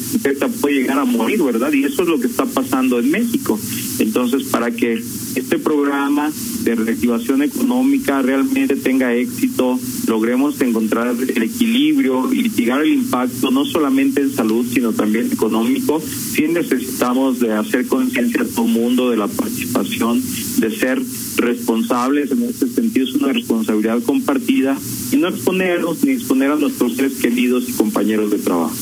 puede 0.61 0.77
llegar 0.77 0.99
a 0.99 1.05
morir, 1.05 1.43
¿verdad? 1.43 1.73
Y 1.73 1.85
eso 1.85 2.03
es 2.03 2.09
lo 2.09 2.19
que 2.19 2.29
está 2.29 2.47
pasando 2.47 2.99
en 2.99 3.11
México. 3.11 3.61
Entonces, 3.99 4.45
para 4.45 4.71
que 4.71 5.03
este 5.35 5.59
programa 5.59 6.33
de 6.65 6.75
reactivación 6.75 7.43
económica 7.43 8.23
realmente 8.23 8.77
tenga 8.77 9.15
éxito, 9.15 9.79
logremos 10.07 10.61
encontrar 10.61 11.09
el 11.09 11.43
equilibrio 11.43 12.33
y 12.33 12.43
mitigar 12.43 12.83
el 12.83 12.93
impacto 12.93 13.51
no 13.51 13.65
solamente 13.65 14.21
en 14.21 14.33
salud, 14.33 14.67
sino 14.73 14.93
también 14.93 15.31
económico, 15.33 16.01
sí 16.01 16.47
necesitamos 16.49 17.41
de 17.41 17.53
hacer 17.53 17.87
conciencia 17.87 18.43
a 18.43 18.47
todo 18.47 18.67
el 18.67 18.73
mundo 18.73 19.11
de 19.11 19.17
la 19.17 19.29
participación, 19.29 20.23
de 20.59 20.71
ser 20.71 21.01
responsables, 21.37 22.31
en 22.31 22.43
este 22.45 22.69
sentido 22.69 23.07
es 23.07 23.15
una 23.15 23.33
responsabilidad 23.33 24.03
compartida 24.03 24.77
y 25.13 25.17
no 25.17 25.29
exponernos 25.29 26.05
ni 26.05 26.13
exponer 26.13 26.51
a 26.51 26.57
nuestros 26.57 26.97
seres 26.97 27.15
queridos 27.15 27.69
y 27.69 27.73
compañeros 27.73 28.31
de 28.31 28.39
trabajo. 28.39 28.75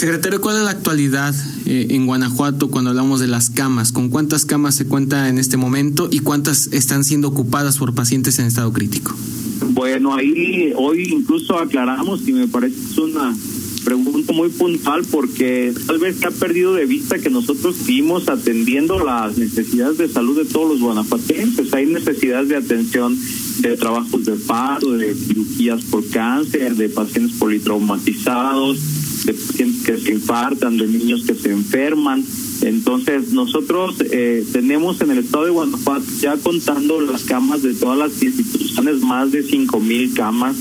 Secretario, 0.00 0.40
¿cuál 0.40 0.56
es 0.56 0.62
la 0.62 0.70
actualidad 0.70 1.34
eh, 1.66 1.88
en 1.90 2.06
Guanajuato 2.06 2.70
cuando 2.70 2.88
hablamos 2.88 3.20
de 3.20 3.26
las 3.26 3.50
camas? 3.50 3.92
¿Con 3.92 4.08
cuántas 4.08 4.46
camas 4.46 4.74
se 4.74 4.86
cuenta 4.86 5.28
en 5.28 5.36
este 5.36 5.58
momento 5.58 6.08
y 6.10 6.20
cuántas 6.20 6.68
están 6.68 7.04
siendo 7.04 7.28
ocupadas 7.28 7.76
por 7.76 7.94
pacientes 7.94 8.38
en 8.38 8.46
estado 8.46 8.72
crítico? 8.72 9.14
Bueno, 9.72 10.14
ahí 10.14 10.72
hoy 10.74 11.02
incluso 11.02 11.58
aclaramos 11.58 12.26
y 12.26 12.32
me 12.32 12.48
parece 12.48 12.98
una 12.98 13.36
pregunta 13.84 14.32
muy 14.32 14.48
puntual 14.48 15.02
porque 15.10 15.74
tal 15.86 15.98
vez 15.98 16.16
se 16.16 16.30
perdido 16.30 16.72
de 16.72 16.86
vista 16.86 17.18
que 17.18 17.28
nosotros 17.28 17.76
seguimos 17.76 18.30
atendiendo 18.30 19.04
las 19.04 19.36
necesidades 19.36 19.98
de 19.98 20.08
salud 20.08 20.34
de 20.34 20.50
todos 20.50 20.70
los 20.70 20.80
guanajuatenses. 20.80 21.74
Hay 21.74 21.84
necesidad 21.84 22.44
de 22.44 22.56
atención 22.56 23.18
de 23.58 23.76
trabajos 23.76 24.24
de 24.24 24.32
paro, 24.32 24.92
de 24.92 25.14
cirugías 25.14 25.84
por 25.84 26.08
cáncer, 26.08 26.76
de 26.76 26.88
pacientes 26.88 27.36
politraumatizados, 27.38 28.78
de 29.24 29.34
pacientes 29.34 29.82
que 29.82 29.98
se 29.98 30.12
infartan, 30.12 30.78
de 30.78 30.86
niños 30.86 31.24
que 31.26 31.34
se 31.34 31.50
enferman. 31.50 32.24
Entonces, 32.62 33.32
nosotros 33.32 33.96
eh, 34.10 34.44
tenemos 34.52 35.00
en 35.00 35.10
el 35.10 35.18
estado 35.18 35.44
de 35.44 35.50
Guanajuato, 35.50 36.04
ya 36.20 36.36
contando 36.36 37.00
las 37.00 37.22
camas 37.24 37.62
de 37.62 37.74
todas 37.74 37.98
las 37.98 38.22
instituciones, 38.22 39.00
más 39.00 39.32
de 39.32 39.42
cinco 39.42 39.80
mil 39.80 40.12
camas 40.14 40.56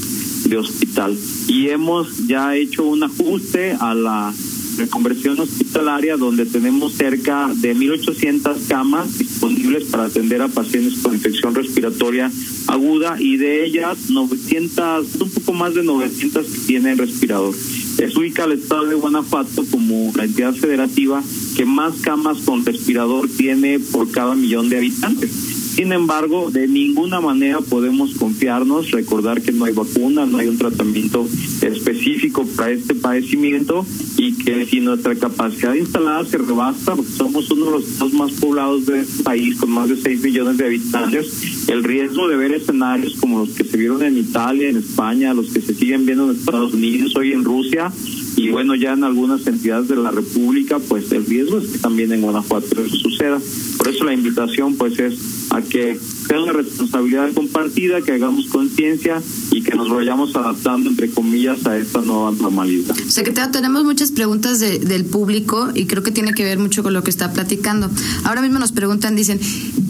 de 0.50 0.58
hospital. 0.58 1.18
Y 1.48 1.70
hemos 1.70 2.28
ya 2.28 2.56
hecho 2.56 2.84
un 2.86 3.04
ajuste 3.04 3.74
a 3.80 3.94
la 3.94 4.34
reconversión 4.78 5.40
hospitalaria 5.40 6.16
donde 6.16 6.46
tenemos 6.46 6.94
cerca 6.94 7.50
de 7.54 7.76
1.800 7.76 8.68
camas 8.68 9.18
disponibles 9.18 9.86
para 9.86 10.06
atender 10.06 10.42
a 10.42 10.48
pacientes 10.48 11.00
con 11.00 11.14
infección 11.14 11.54
respiratoria 11.54 12.32
aguda 12.70 13.18
y 13.20 13.38
de 13.38 13.66
ellas 13.66 14.10
900, 14.10 15.16
un 15.20 15.30
poco 15.32 15.54
más 15.54 15.74
de 15.74 15.84
900 15.84 16.46
que 16.46 16.60
tienen 16.68 16.98
respirador. 16.98 17.54
Es 17.98 18.16
ubica 18.16 18.46
el 18.46 18.54
estado 18.54 18.86
de 18.86 18.96
Guanajuato 18.96 19.66
como 19.72 20.12
la 20.16 20.24
entidad 20.24 20.54
federativa 20.54 21.22
que 21.56 21.66
más 21.66 21.96
camas 22.02 22.38
con 22.40 22.66
respirador 22.66 23.28
tiene 23.28 23.80
por 23.80 24.10
cada 24.12 24.36
millón 24.36 24.70
de 24.70 24.78
habitantes. 24.78 25.32
Sin 25.80 25.94
embargo, 25.94 26.52
de 26.52 26.68
ninguna 26.68 27.22
manera 27.22 27.62
podemos 27.62 28.14
confiarnos, 28.16 28.92
recordar 28.92 29.42
que 29.42 29.54
no 29.54 29.66
hay 29.66 29.74
vacuna, 29.74 30.26
no 30.26 30.38
hay 30.38 30.48
un 30.48 30.58
tratamiento 30.58 31.26
específico 31.62 32.46
para 32.58 32.72
este 32.72 32.96
padecimiento 32.96 33.86
y 34.18 34.34
que 34.34 34.66
si 34.66 34.82
nuestra 34.82 35.16
capacidad 35.16 35.74
instalada 35.74 36.26
se 36.26 36.38
rebasa, 36.38 36.96
porque 36.96 37.12
somos 37.12 37.50
uno 37.52 37.68
de 37.68 37.72
los 37.72 37.88
estados 37.88 38.14
más 38.14 38.32
poblados 38.34 38.88
del 38.88 39.06
país 39.24 39.58
con 39.58 39.72
más 39.72 39.88
de 39.88 39.96
6 39.96 40.22
millones 40.22 40.58
de 40.58 40.66
habitantes, 40.66 41.59
el 41.70 41.84
riesgo 41.84 42.28
de 42.28 42.36
ver 42.36 42.52
escenarios 42.52 43.16
como 43.20 43.40
los 43.40 43.50
que 43.50 43.64
se 43.64 43.78
vieron 43.78 44.04
en 44.04 44.18
Italia, 44.18 44.70
en 44.70 44.78
España, 44.78 45.34
los 45.34 45.52
que 45.52 45.62
se 45.62 45.74
siguen 45.76 46.06
viendo 46.06 46.30
en 46.30 46.38
Estados 46.38 46.74
Unidos, 46.74 47.16
hoy 47.16 47.32
en 47.32 47.44
Rusia, 47.44 47.92
y 48.36 48.50
bueno, 48.50 48.74
ya 48.74 48.94
en 48.94 49.04
algunas 49.04 49.46
entidades 49.48 49.90
de 49.90 49.98
la 49.98 50.12
República, 50.12 50.80
pues 50.80 51.12
el 51.12 51.26
riesgo 51.26 51.58
es 51.58 51.68
que 51.68 51.78
también 51.78 52.12
en 52.14 52.22
Guanajuato 52.22 52.82
eso 52.82 52.96
suceda. 52.96 53.40
Por 53.78 53.90
eso 53.90 54.06
la 54.06 54.14
invitación 54.14 54.76
pues 54.76 54.98
es 54.98 55.20
a 55.50 55.62
que 55.62 56.00
sea 56.00 56.40
una 56.40 56.54
responsabilidad 56.54 57.34
compartida, 57.34 58.02
que 58.02 58.14
hagamos 58.14 58.46
conciencia 58.48 59.22
y 59.52 59.62
que 59.62 59.76
nos 59.76 59.90
vayamos 59.90 60.36
adaptando, 60.36 60.90
entre 60.90 61.10
comillas, 61.10 61.66
a 61.66 61.78
esta 61.78 62.02
nueva 62.02 62.32
normalidad. 62.32 62.96
Secretario, 63.08 63.52
tenemos 63.52 63.84
muchas 63.84 64.12
preguntas 64.12 64.60
de, 64.60 64.80
del 64.80 65.06
público 65.06 65.70
y 65.74 65.86
creo 65.86 66.04
que 66.04 66.12
tiene 66.12 66.34
que 66.34 66.44
ver 66.44 66.60
mucho 66.60 66.82
con 66.82 66.94
lo 66.94 67.04
que 67.04 67.10
está 67.10 67.34
platicando. 67.34 67.90
Ahora 68.24 68.42
mismo 68.42 68.60
nos 68.60 68.72
preguntan, 68.72 69.16
dicen, 69.16 69.40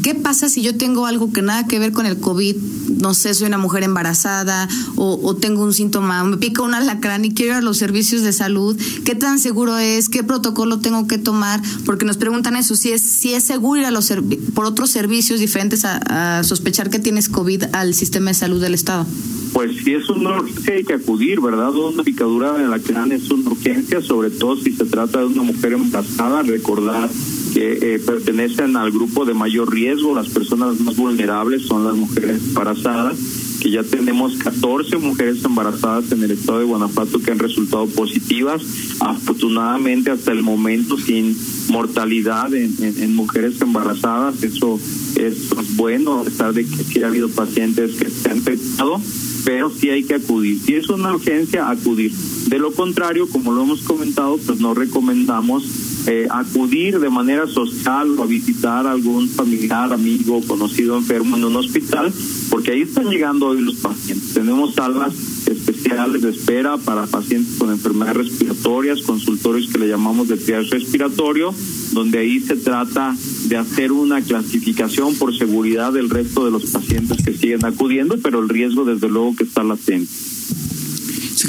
¿qué 0.09 0.15
pasa 0.15 0.49
si 0.49 0.63
yo 0.63 0.75
tengo 0.75 1.05
algo 1.05 1.31
que 1.31 1.43
nada 1.43 1.67
que 1.67 1.77
ver 1.77 1.91
con 1.91 2.07
el 2.07 2.19
COVID? 2.19 2.55
No 2.99 3.13
sé, 3.13 3.35
soy 3.35 3.45
una 3.45 3.59
mujer 3.59 3.83
embarazada 3.83 4.67
o, 4.95 5.19
o 5.21 5.35
tengo 5.35 5.63
un 5.63 5.71
síntoma, 5.71 6.23
me 6.23 6.37
pica 6.37 6.63
un 6.63 6.73
alacrán 6.73 7.25
y 7.25 7.33
quiero 7.35 7.51
ir 7.51 7.57
a 7.59 7.61
los 7.61 7.77
servicios 7.77 8.23
de 8.23 8.33
salud. 8.33 8.75
¿Qué 9.05 9.13
tan 9.13 9.37
seguro 9.37 9.77
es? 9.77 10.09
¿Qué 10.09 10.23
protocolo 10.23 10.79
tengo 10.79 11.05
que 11.05 11.19
tomar? 11.19 11.61
Porque 11.85 12.05
nos 12.05 12.17
preguntan 12.17 12.55
eso, 12.55 12.75
si 12.75 12.89
es, 12.91 13.03
si 13.03 13.35
es 13.35 13.43
seguro 13.43 13.81
ir 13.81 13.85
a 13.85 13.91
los 13.91 14.11
por 14.55 14.65
otros 14.65 14.89
servicios 14.89 15.39
diferentes 15.39 15.85
a 15.85 16.43
sospechar 16.43 16.89
que 16.89 16.97
tienes 16.97 17.29
COVID 17.29 17.65
al 17.73 17.93
sistema 17.93 18.31
de 18.31 18.33
salud 18.33 18.59
del 18.59 18.73
Estado? 18.73 19.05
Pues 19.53 19.77
si 19.83 19.93
es 19.93 20.09
una 20.09 20.39
urgencia 20.39 20.73
hay 20.73 20.83
que 20.83 20.93
acudir, 20.93 21.39
¿verdad? 21.39 21.75
Una 21.75 22.03
picadura 22.03 22.53
de 22.53 22.67
la 22.67 22.77
es 22.77 23.29
una 23.29 23.51
urgencia, 23.51 24.01
sobre 24.01 24.31
todo 24.31 24.55
si 24.55 24.71
se 24.71 24.85
trata 24.85 25.19
de 25.19 25.25
una 25.25 25.43
mujer 25.43 25.73
embarazada, 25.73 26.41
recordar 26.41 27.09
que 27.53 27.95
eh, 27.95 27.99
pertenecen 27.99 28.75
al 28.77 28.91
grupo 28.91 29.25
de 29.25 29.33
mayor 29.33 29.71
riesgo, 29.71 30.15
las 30.15 30.29
personas 30.29 30.79
más 30.79 30.95
vulnerables 30.95 31.63
son 31.63 31.85
las 31.85 31.95
mujeres 31.95 32.41
embarazadas 32.47 33.17
que 33.59 33.71
ya 33.71 33.83
tenemos 33.83 34.37
14 34.37 34.97
mujeres 34.97 35.43
embarazadas 35.43 36.11
en 36.11 36.23
el 36.23 36.31
estado 36.31 36.59
de 36.59 36.65
Guanajuato 36.65 37.19
que 37.19 37.31
han 37.31 37.39
resultado 37.39 37.87
positivas, 37.87 38.61
afortunadamente 39.01 40.11
hasta 40.11 40.31
el 40.31 40.43
momento 40.43 40.97
sin 40.97 41.37
mortalidad 41.69 42.53
en, 42.53 43.15
mujeres 43.15 43.59
embarazadas, 43.61 44.43
eso 44.43 44.79
es 45.15 45.49
bueno, 45.75 46.19
a 46.19 46.23
pesar 46.23 46.53
de 46.53 46.65
que 46.65 46.83
sí 46.83 47.03
ha 47.03 47.07
habido 47.07 47.29
pacientes 47.29 47.95
que 47.95 48.09
se 48.09 48.29
han 48.29 48.37
infectado, 48.37 49.01
pero 49.45 49.69
sí 49.69 49.89
hay 49.89 50.03
que 50.03 50.15
acudir. 50.15 50.59
Si 50.59 50.75
es 50.75 50.89
una 50.89 51.13
urgencia, 51.13 51.69
acudir. 51.69 52.11
De 52.47 52.59
lo 52.59 52.71
contrario, 52.71 53.27
como 53.27 53.51
lo 53.51 53.63
hemos 53.63 53.81
comentado, 53.81 54.37
pues 54.45 54.59
no 54.59 54.73
recomendamos 54.73 55.63
eh, 56.11 56.27
acudir 56.31 56.99
de 56.99 57.07
manera 57.07 57.45
social 57.45 58.17
o 58.17 58.23
a 58.23 58.25
visitar 58.25 58.87
a 58.87 58.91
algún 58.93 59.29
familiar, 59.29 59.93
amigo, 59.93 60.41
conocido 60.47 60.97
enfermo 60.97 61.37
en 61.37 61.45
un 61.45 61.55
hospital, 61.55 62.11
porque 62.49 62.71
ahí 62.71 62.81
están 62.81 63.11
llegando 63.11 63.45
hoy 63.45 63.61
los 63.61 63.75
pacientes. 63.75 64.33
Tenemos 64.33 64.73
salas 64.73 65.13
especiales 65.45 66.23
de 66.23 66.31
espera 66.31 66.77
para 66.77 67.05
pacientes 67.05 67.57
con 67.59 67.69
enfermedades 67.69 68.17
respiratorias, 68.29 69.03
consultorios 69.03 69.69
que 69.71 69.77
le 69.77 69.87
llamamos 69.87 70.27
de 70.27 70.37
triage 70.37 70.71
respiratorio, 70.71 71.53
donde 71.91 72.17
ahí 72.17 72.39
se 72.39 72.55
trata 72.55 73.15
de 73.45 73.57
hacer 73.57 73.91
una 73.91 74.19
clasificación 74.21 75.13
por 75.13 75.37
seguridad 75.37 75.93
del 75.93 76.09
resto 76.09 76.43
de 76.43 76.49
los 76.49 76.65
pacientes 76.71 77.23
que 77.23 77.37
siguen 77.37 77.63
acudiendo, 77.65 78.17
pero 78.17 78.39
el 78.39 78.49
riesgo 78.49 78.83
desde 78.83 79.09
luego 79.09 79.35
que 79.35 79.43
está 79.43 79.63
latente. 79.63 80.09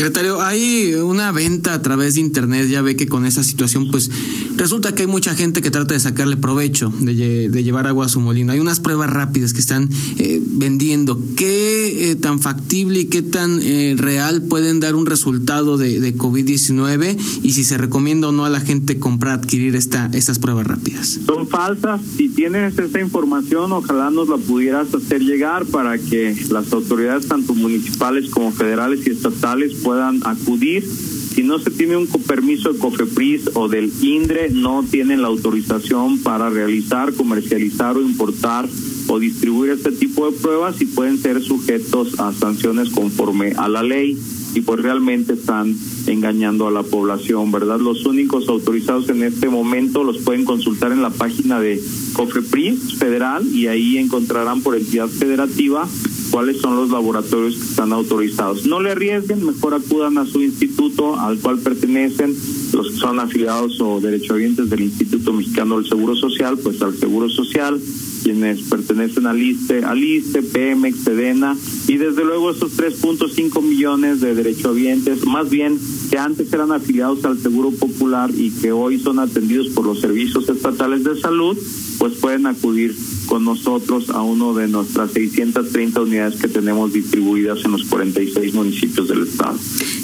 Secretario, 0.01 0.41
hay 0.41 0.95
una 0.95 1.31
venta 1.31 1.75
a 1.75 1.83
través 1.83 2.15
de 2.15 2.23
internet, 2.23 2.67
ya 2.71 2.81
ve 2.81 2.97
que 2.97 3.07
con 3.07 3.27
esa 3.27 3.45
situación, 3.45 3.91
pues 3.91 4.11
resulta 4.57 4.95
que 4.95 5.03
hay 5.03 5.07
mucha 5.07 5.35
gente 5.35 5.61
que 5.61 5.71
trata 5.71 5.93
de 5.93 6.01
sacarle 6.01 6.39
provecho, 6.39 6.91
de, 7.01 7.51
llevar 7.63 7.87
agua 7.87 8.07
a 8.07 8.09
su 8.09 8.19
molino. 8.19 8.53
Hay 8.53 8.61
unas 8.61 8.81
pruebas 8.81 9.11
rápidas 9.11 9.53
que 9.53 9.61
están 9.61 9.91
eh, 10.17 10.41
vendiendo. 10.43 11.21
¿Qué 11.37 12.13
eh, 12.13 12.17
tan 12.17 12.41
factible 12.41 13.01
y 13.01 13.05
qué 13.09 13.21
tan 13.21 13.61
eh, 13.61 13.95
real 13.99 14.41
pueden 14.41 14.81
dar 14.81 14.95
un 14.95 15.05
resultado 15.05 15.77
de, 15.77 16.01
de 16.01 16.17
COVID-19? 16.17 17.19
Y 17.43 17.53
si 17.53 17.63
se 17.63 17.77
recomienda 17.77 18.29
o 18.29 18.33
no 18.33 18.47
a 18.47 18.49
la 18.49 18.61
gente 18.61 18.99
comprar, 18.99 19.41
adquirir 19.41 19.77
esta, 19.77 20.09
estas 20.15 20.39
pruebas 20.39 20.67
rápidas. 20.67 21.21
Son 21.27 21.47
falsas. 21.47 22.01
Si 22.17 22.31
tienes 22.31 22.79
esa 22.79 23.01
información, 23.01 23.71
ojalá 23.73 24.11
nos 24.11 24.31
la 24.31 24.39
pudieras 24.39 24.95
hacer 24.95 25.21
llegar 25.21 25.67
para 25.67 25.99
que 25.99 26.35
las 26.49 26.73
autoridades, 26.73 27.29
tanto 27.29 27.55
municipales 27.55 28.31
como 28.31 28.51
federales 28.51 29.07
y 29.07 29.11
estatales, 29.11 29.75
puedan 29.75 29.90
acudir. 30.25 30.85
Si 30.85 31.43
no 31.43 31.59
se 31.59 31.71
tiene 31.71 31.97
un 31.97 32.07
permiso 32.07 32.73
de 32.73 32.79
COFEPRIS 32.79 33.51
o 33.55 33.69
del 33.69 33.93
INDRE, 34.03 34.51
no 34.51 34.83
tienen 34.83 35.23
la 35.23 35.29
autorización 35.29 36.19
para 36.19 36.51
realizar, 36.51 37.15
comercializar 37.15 37.97
o 37.97 38.03
importar 38.03 38.69
o 39.09 39.19
distribuir 39.19 39.71
este 39.71 39.93
tipo 39.93 40.31
de 40.31 40.37
pruebas 40.37 40.81
y 40.81 40.87
pueden 40.87 41.19
ser 41.19 41.43
sujetos 41.43 42.19
a 42.21 42.33
sanciones 42.33 42.91
conforme 42.91 43.53
a 43.57 43.69
la 43.69 43.83
ley 43.83 44.19
y 44.55 44.61
pues 44.63 44.81
realmente 44.81 45.35
están 45.35 45.77
engañando 46.07 46.67
a 46.67 46.71
la 46.71 46.83
población, 46.83 47.53
¿verdad? 47.53 47.79
Los 47.79 48.05
únicos 48.07 48.49
autorizados 48.49 49.09
en 49.09 49.23
este 49.23 49.49
momento 49.49 50.05
los 50.05 50.19
pueden 50.19 50.45
consultar 50.45 50.93
en 50.93 51.03
la 51.03 51.11
página 51.11 51.61
de 51.61 51.81
COFEPRIS 52.13 52.95
federal 52.99 53.47
y 53.47 53.69
ahí 53.69 53.99
encontrarán 53.99 54.63
por 54.63 54.77
entidad 54.77 55.09
federativa 55.09 55.89
cuáles 56.31 56.61
son 56.61 56.77
los 56.77 56.91
laboratorios 56.91 57.57
que 57.57 57.63
están 57.63 57.93
autorizados. 57.93 58.67
No 58.67 58.81
le 58.81 58.93
arriesguen, 58.93 59.45
mejor 59.45 59.75
acudan 59.75 60.19
a 60.19 60.27
su 60.27 60.43
instituto 60.43 61.19
al 61.19 61.39
cual 61.39 61.59
pertenecen 61.59 62.35
los 62.73 62.91
que 62.91 62.97
son 62.97 63.21
afiliados 63.21 63.81
o 63.81 64.01
derechohabientes 64.01 64.71
del 64.71 64.83
Instituto 64.83 65.33
Mexicano 65.33 65.79
del 65.79 65.89
Seguro 65.89 66.15
Social, 66.15 66.59
pues 66.59 66.81
al 66.83 66.97
Seguro 66.97 67.29
Social, 67.29 67.81
quienes 68.23 68.63
pertenecen 68.63 69.27
al 69.27 69.43
ISTE, 69.43 69.85
al 69.85 70.03
ISTE, 70.03 70.43
Pemex, 70.43 70.99
Sedena, 71.01 71.57
y 71.89 71.97
desde 71.97 72.25
luego 72.25 72.51
esos 72.51 72.77
3.5 72.77 73.63
millones 73.63 74.21
de 74.21 74.35
derechohabientes, 74.35 75.27
más 75.27 75.51
bien 75.51 75.79
que 76.11 76.19
antes 76.19 76.53
eran 76.53 76.73
afiliados 76.73 77.25
al 77.25 77.39
Seguro 77.39 77.71
Popular 77.71 78.31
y 78.35 78.51
que 78.51 78.73
hoy 78.73 78.99
son 78.99 79.19
atendidos 79.19 79.69
por 79.69 79.87
los 79.87 80.01
servicios 80.01 80.49
estatales 80.49 81.05
de 81.05 81.19
salud, 81.19 81.57
pues 81.99 82.15
pueden 82.15 82.47
acudir 82.47 82.95
con 83.31 83.45
nosotros 83.45 84.11
a 84.11 84.23
uno 84.23 84.55
de 84.55 84.67
nuestras 84.67 85.13
630 85.13 86.01
unidades 86.01 86.41
que 86.41 86.49
tenemos 86.49 86.93
distribuidas 86.93 87.65
en 87.65 87.71
los 87.71 87.85
46 87.85 88.53
municipios 88.55 89.07
del 89.07 89.23
estado. 89.23 89.57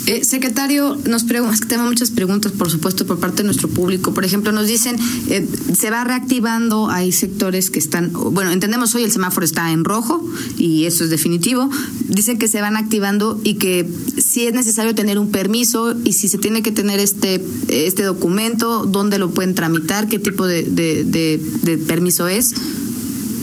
Eh, 0.07 0.23
secretario, 0.23 0.97
nos 1.09 1.25
que 1.25 1.67
tenemos 1.67 1.91
muchas 1.91 2.13
preguntas, 2.13 2.53
por 2.53 2.71
supuesto, 2.71 3.05
por 3.05 3.19
parte 3.19 3.39
de 3.39 3.47
nuestro 3.47 3.69
público. 3.69 4.15
Por 4.15 4.25
ejemplo, 4.25 4.53
nos 4.53 4.69
dicen, 4.69 4.97
eh, 5.29 5.45
se 5.77 5.91
va 5.91 6.05
reactivando, 6.05 6.89
hay 6.89 7.11
sectores 7.11 7.69
que 7.71 7.81
están, 7.81 8.13
bueno, 8.13 8.53
entendemos 8.53 8.95
hoy 8.95 9.03
el 9.03 9.11
semáforo 9.11 9.45
está 9.45 9.73
en 9.73 9.83
rojo 9.83 10.25
y 10.57 10.85
eso 10.85 11.03
es 11.03 11.11
definitivo. 11.11 11.69
Dicen 12.09 12.39
que 12.39 12.47
se 12.47 12.61
van 12.61 12.77
activando 12.77 13.41
y 13.43 13.55
que 13.55 13.89
si 14.19 14.47
es 14.47 14.55
necesario 14.55 14.95
tener 14.95 15.19
un 15.19 15.33
permiso 15.33 15.97
y 16.05 16.13
si 16.13 16.29
se 16.29 16.39
tiene 16.39 16.63
que 16.63 16.71
tener 16.71 17.01
este, 17.01 17.45
este 17.67 18.05
documento, 18.05 18.87
dónde 18.87 19.19
lo 19.19 19.31
pueden 19.31 19.57
tramitar, 19.57 20.07
qué 20.07 20.21
tipo 20.21 20.47
de 20.47 21.81
permiso 21.89 22.29
es. 22.29 22.55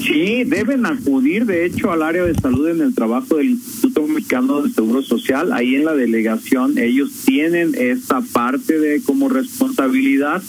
Sí, 0.05 0.43
deben 0.43 0.85
acudir, 0.85 1.45
de 1.45 1.65
hecho, 1.65 1.89
al 1.89 2.01
área 2.01 2.25
de 2.25 2.33
salud 2.33 2.67
en 2.67 2.81
el 2.81 2.93
trabajo 2.93 3.37
del 3.37 3.51
Instituto 3.51 4.05
Mexicano 4.05 4.61
de 4.61 4.69
Seguro 4.69 5.01
Social. 5.01 5.53
Ahí 5.53 5.75
en 5.75 5.85
la 5.85 5.93
delegación 5.93 6.77
ellos 6.77 7.09
tienen 7.25 7.73
esta 7.73 8.19
parte 8.19 8.79
de 8.79 9.01
como 9.01 9.29
responsabilidad. 9.29 10.43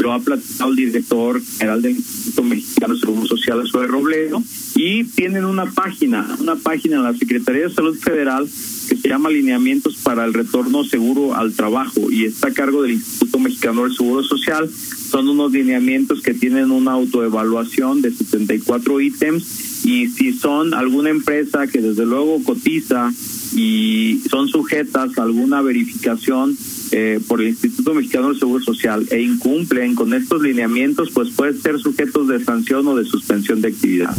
Lo 0.00 0.12
ha 0.12 0.18
platicado 0.18 0.70
el 0.70 0.76
director 0.76 1.40
general 1.42 1.82
del 1.82 1.96
Instituto 1.96 2.42
Mexicano 2.42 2.94
de 2.94 3.00
Seguro 3.00 3.26
Social, 3.26 3.62
Zoe 3.70 3.86
Robledo, 3.86 4.42
y 4.74 5.04
tienen 5.04 5.44
una 5.44 5.66
página, 5.66 6.36
una 6.40 6.56
página 6.56 6.96
en 6.96 7.02
la 7.02 7.14
Secretaría 7.14 7.68
de 7.68 7.74
Salud 7.74 7.98
Federal 7.98 8.48
que 8.88 8.96
se 8.96 9.08
llama 9.08 9.30
Lineamientos 9.30 9.98
para 9.98 10.24
el 10.24 10.34
Retorno 10.34 10.84
Seguro 10.84 11.34
al 11.36 11.52
Trabajo 11.52 12.10
y 12.10 12.24
está 12.24 12.48
a 12.48 12.52
cargo 12.52 12.82
del 12.82 12.92
Instituto 12.92 13.38
Mexicano 13.38 13.84
del 13.84 13.94
Seguro 13.94 14.22
Social. 14.24 14.68
Son 14.68 15.28
unos 15.28 15.52
lineamientos 15.52 16.22
que 16.22 16.34
tienen 16.34 16.70
una 16.70 16.92
autoevaluación 16.92 18.02
de 18.02 18.10
74 18.10 19.00
ítems 19.00 19.84
y 19.84 20.08
si 20.08 20.32
son 20.32 20.74
alguna 20.74 21.10
empresa 21.10 21.66
que 21.66 21.80
desde 21.80 22.04
luego 22.04 22.42
cotiza 22.42 23.12
y 23.54 24.20
son 24.30 24.48
sujetas 24.48 25.18
a 25.18 25.22
alguna 25.22 25.62
verificación 25.62 26.56
eh, 26.92 27.20
por 27.26 27.40
el 27.40 27.48
Instituto 27.48 27.94
Mexicano 27.94 28.28
del 28.28 28.38
Seguro 28.38 28.64
Social 28.64 29.06
e 29.10 29.20
incumplen 29.20 29.94
con 29.94 30.12
estos 30.14 30.42
lineamientos, 30.42 31.10
pues 31.10 31.30
pueden 31.30 31.60
ser 31.60 31.78
sujetos 31.78 32.28
de 32.28 32.44
sanción 32.44 32.86
o 32.88 32.96
de 32.96 33.04
suspensión 33.04 33.60
de 33.60 33.68
actividad. 33.68 34.14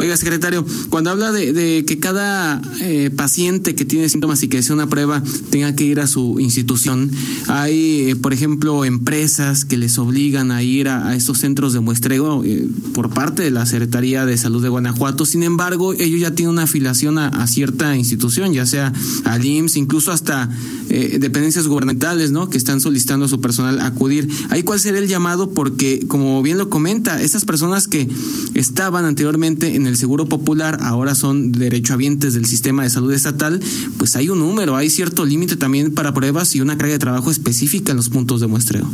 Oiga, 0.00 0.16
secretario, 0.16 0.64
cuando 0.88 1.10
habla 1.10 1.30
de, 1.30 1.84
que 1.86 1.98
cada 1.98 2.62
eh, 2.80 3.10
paciente 3.14 3.74
que 3.74 3.84
tiene 3.84 4.08
síntomas 4.08 4.42
y 4.42 4.48
que 4.48 4.56
desea 4.56 4.74
una 4.74 4.88
prueba 4.88 5.22
tenga 5.50 5.76
que 5.76 5.84
ir 5.84 6.00
a 6.00 6.06
su 6.06 6.40
institución, 6.40 7.10
hay, 7.48 8.08
eh, 8.08 8.16
por 8.16 8.32
ejemplo, 8.32 8.86
empresas 8.86 9.66
que 9.66 9.76
les 9.76 9.98
obligan 9.98 10.52
a 10.52 10.62
ir 10.62 10.88
a, 10.88 11.14
estos 11.14 11.40
centros 11.40 11.74
de 11.74 11.80
muestreo 11.80 12.42
eh, 12.44 12.66
por 12.94 13.10
parte 13.10 13.42
de 13.42 13.50
la 13.50 13.66
Secretaría 13.66 14.24
de 14.24 14.38
Salud 14.38 14.62
de 14.62 14.70
Guanajuato. 14.70 15.26
Sin 15.26 15.42
embargo, 15.42 15.92
ellos 15.92 16.18
ya 16.18 16.30
tienen 16.30 16.52
una 16.52 16.62
afiliación 16.62 17.18
a, 17.18 17.46
cierta 17.46 17.94
institución, 17.94 18.54
ya 18.54 18.64
sea 18.64 18.94
al 19.24 19.44
IMSS, 19.44 19.76
incluso 19.76 20.12
hasta 20.12 20.48
dependencias 20.88 21.66
gubernamentales, 21.66 22.30
¿no? 22.30 22.48
Que 22.48 22.58
están 22.58 22.80
solicitando 22.80 23.26
a 23.26 23.28
su 23.28 23.40
personal 23.40 23.80
acudir. 23.80 24.28
Ahí 24.48 24.62
cuál 24.62 24.80
sería 24.80 25.00
el 25.00 25.08
llamado, 25.08 25.50
porque 25.50 26.04
como 26.08 26.42
bien 26.42 26.58
lo 26.58 26.70
comenta, 26.70 27.20
esas 27.20 27.44
personas 27.44 27.86
que 27.86 28.08
estaban 28.54 29.04
anteriormente 29.04 29.74
en 29.74 29.86
el 29.89 29.89
Seguro 29.96 30.26
Popular 30.26 30.78
ahora 30.80 31.14
son 31.14 31.52
derechohabientes 31.52 32.34
del 32.34 32.46
sistema 32.46 32.82
de 32.82 32.90
salud 32.90 33.12
estatal, 33.12 33.60
pues 33.98 34.16
hay 34.16 34.28
un 34.28 34.38
número, 34.38 34.76
hay 34.76 34.90
cierto 34.90 35.24
límite 35.24 35.56
también 35.56 35.94
para 35.94 36.14
pruebas 36.14 36.54
y 36.54 36.60
una 36.60 36.76
carga 36.76 36.92
de 36.92 36.98
trabajo 36.98 37.30
específica 37.30 37.92
en 37.92 37.96
los 37.96 38.08
puntos 38.08 38.40
de 38.40 38.46
muestreo. 38.46 38.88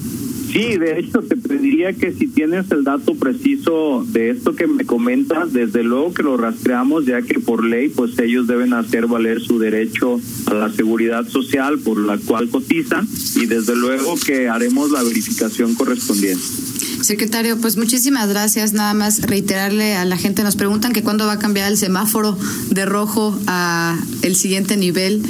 Sí, 0.52 0.78
de 0.78 0.98
hecho 0.98 1.20
te 1.20 1.36
pediría 1.36 1.92
que 1.92 2.12
si 2.12 2.28
tienes 2.28 2.70
el 2.70 2.82
dato 2.82 3.14
preciso 3.14 4.06
de 4.08 4.30
esto 4.30 4.54
que 4.54 4.66
me 4.66 4.86
comentas, 4.86 5.52
desde 5.52 5.82
luego 5.82 6.14
que 6.14 6.22
lo 6.22 6.36
rastreamos, 6.38 7.04
ya 7.04 7.20
que 7.20 7.40
por 7.40 7.62
ley 7.62 7.90
pues 7.90 8.18
ellos 8.18 8.46
deben 8.46 8.72
hacer 8.72 9.06
valer 9.06 9.42
su 9.42 9.58
derecho 9.58 10.18
a 10.46 10.54
la 10.54 10.72
seguridad 10.72 11.28
social 11.28 11.78
por 11.78 11.98
la 11.98 12.16
cual 12.16 12.48
cotizan 12.48 13.06
y 13.34 13.44
desde 13.44 13.76
luego 13.76 14.14
que 14.24 14.48
haremos 14.48 14.90
la 14.92 15.02
verificación 15.02 15.74
correspondiente. 15.74 16.42
Secretario, 17.06 17.56
pues 17.58 17.76
muchísimas 17.76 18.28
gracias. 18.28 18.72
Nada 18.72 18.92
más 18.92 19.22
reiterarle 19.22 19.94
a 19.94 20.04
la 20.04 20.16
gente, 20.16 20.42
nos 20.42 20.56
preguntan 20.56 20.92
que 20.92 21.04
cuándo 21.04 21.24
va 21.24 21.34
a 21.34 21.38
cambiar 21.38 21.70
el 21.70 21.78
semáforo 21.78 22.36
de 22.70 22.84
rojo 22.84 23.38
a 23.46 23.96
el 24.22 24.34
siguiente 24.34 24.76
nivel. 24.76 25.22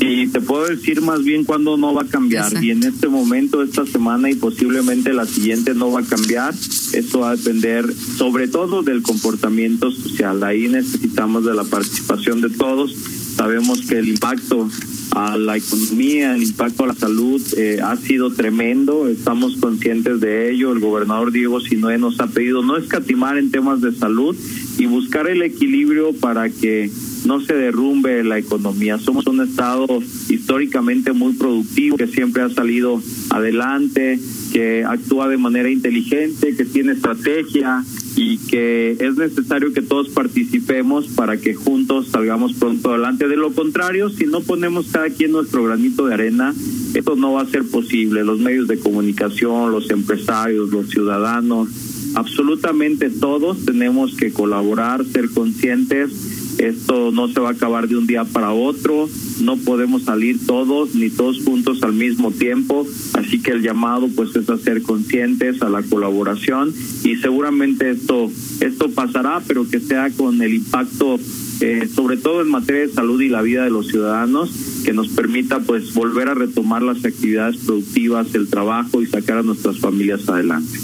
Y 0.00 0.28
te 0.28 0.40
puedo 0.40 0.66
decir 0.66 1.02
más 1.02 1.22
bien 1.22 1.44
cuándo 1.44 1.76
no 1.76 1.92
va 1.92 2.04
a 2.04 2.06
cambiar. 2.06 2.64
Y 2.64 2.70
en 2.70 2.82
este 2.84 3.08
momento, 3.08 3.62
esta 3.62 3.84
semana 3.84 4.30
y 4.30 4.36
posiblemente 4.36 5.12
la 5.12 5.26
siguiente 5.26 5.74
no 5.74 5.92
va 5.92 6.00
a 6.00 6.04
cambiar. 6.04 6.54
Esto 6.94 7.20
va 7.20 7.32
a 7.32 7.36
depender 7.36 7.84
sobre 8.16 8.48
todo 8.48 8.82
del 8.82 9.02
comportamiento 9.02 9.90
social. 9.90 10.42
Ahí 10.42 10.66
necesitamos 10.66 11.44
de 11.44 11.52
la 11.52 11.64
participación 11.64 12.40
de 12.40 12.48
todos. 12.48 12.94
Sabemos 13.36 13.82
que 13.82 13.98
el 13.98 14.08
impacto 14.08 14.66
a 15.12 15.36
la 15.36 15.56
economía, 15.56 16.34
el 16.34 16.42
impacto 16.42 16.84
a 16.84 16.88
la 16.88 16.94
salud 16.94 17.42
eh, 17.56 17.80
ha 17.82 17.96
sido 17.96 18.32
tremendo, 18.32 19.08
estamos 19.08 19.56
conscientes 19.56 20.20
de 20.20 20.50
ello, 20.50 20.72
el 20.72 20.78
gobernador 20.78 21.32
Diego 21.32 21.60
Sinoé 21.60 21.98
nos 21.98 22.20
ha 22.20 22.28
pedido 22.28 22.62
no 22.62 22.76
escatimar 22.76 23.36
en 23.38 23.50
temas 23.50 23.80
de 23.80 23.92
salud 23.92 24.36
y 24.78 24.86
buscar 24.86 25.28
el 25.28 25.42
equilibrio 25.42 26.12
para 26.12 26.48
que 26.48 26.90
no 27.24 27.40
se 27.40 27.54
derrumbe 27.54 28.24
la 28.24 28.38
economía. 28.38 28.98
Somos 28.98 29.26
un 29.26 29.40
estado 29.42 29.86
históricamente 30.28 31.12
muy 31.12 31.34
productivo 31.34 31.96
que 31.96 32.06
siempre 32.06 32.42
ha 32.42 32.48
salido 32.48 33.02
adelante, 33.30 34.18
que 34.52 34.84
actúa 34.84 35.28
de 35.28 35.36
manera 35.36 35.70
inteligente, 35.70 36.56
que 36.56 36.64
tiene 36.64 36.92
estrategia 36.92 37.84
y 38.16 38.38
que 38.38 38.96
es 38.98 39.16
necesario 39.16 39.72
que 39.72 39.82
todos 39.82 40.08
participemos 40.08 41.08
para 41.08 41.36
que 41.36 41.54
juntos 41.54 42.08
salgamos 42.08 42.54
pronto 42.54 42.90
adelante. 42.90 43.28
De 43.28 43.36
lo 43.36 43.52
contrario, 43.52 44.10
si 44.10 44.26
no 44.26 44.40
ponemos 44.40 44.88
cada 44.92 45.10
quien 45.10 45.32
nuestro 45.32 45.64
granito 45.64 46.06
de 46.06 46.14
arena, 46.14 46.54
esto 46.94 47.16
no 47.16 47.32
va 47.32 47.42
a 47.42 47.46
ser 47.46 47.64
posible. 47.64 48.24
Los 48.24 48.38
medios 48.38 48.68
de 48.68 48.78
comunicación, 48.78 49.72
los 49.72 49.90
empresarios, 49.90 50.70
los 50.70 50.88
ciudadanos, 50.88 51.68
absolutamente 52.14 53.10
todos 53.10 53.64
tenemos 53.64 54.16
que 54.16 54.32
colaborar, 54.32 55.04
ser 55.04 55.30
conscientes 55.30 56.39
esto 56.60 57.10
no 57.10 57.28
se 57.28 57.40
va 57.40 57.48
a 57.48 57.52
acabar 57.52 57.88
de 57.88 57.96
un 57.96 58.06
día 58.06 58.24
para 58.24 58.52
otro, 58.52 59.08
no 59.40 59.56
podemos 59.56 60.02
salir 60.02 60.44
todos 60.46 60.94
ni 60.94 61.08
todos 61.08 61.42
juntos 61.42 61.82
al 61.82 61.94
mismo 61.94 62.30
tiempo, 62.30 62.86
así 63.14 63.40
que 63.40 63.52
el 63.52 63.62
llamado 63.62 64.08
pues 64.14 64.36
es 64.36 64.48
a 64.50 64.58
ser 64.58 64.82
conscientes, 64.82 65.62
a 65.62 65.70
la 65.70 65.82
colaboración 65.82 66.72
y 67.02 67.16
seguramente 67.16 67.90
esto 67.90 68.30
esto 68.60 68.90
pasará, 68.90 69.42
pero 69.46 69.68
que 69.68 69.80
sea 69.80 70.10
con 70.10 70.42
el 70.42 70.54
impacto 70.54 71.18
eh, 71.60 71.88
sobre 71.94 72.16
todo 72.16 72.40
en 72.40 72.48
materia 72.48 72.82
de 72.82 72.92
salud 72.92 73.20
y 73.20 73.28
la 73.28 73.42
vida 73.42 73.64
de 73.64 73.70
los 73.70 73.88
ciudadanos 73.88 74.50
que 74.84 74.92
nos 74.92 75.08
permita 75.08 75.60
pues 75.60 75.92
volver 75.92 76.28
a 76.28 76.34
retomar 76.34 76.82
las 76.82 77.04
actividades 77.04 77.58
productivas, 77.58 78.34
el 78.34 78.48
trabajo 78.48 79.02
y 79.02 79.06
sacar 79.06 79.38
a 79.38 79.42
nuestras 79.42 79.78
familias 79.78 80.28
adelante. 80.28 80.78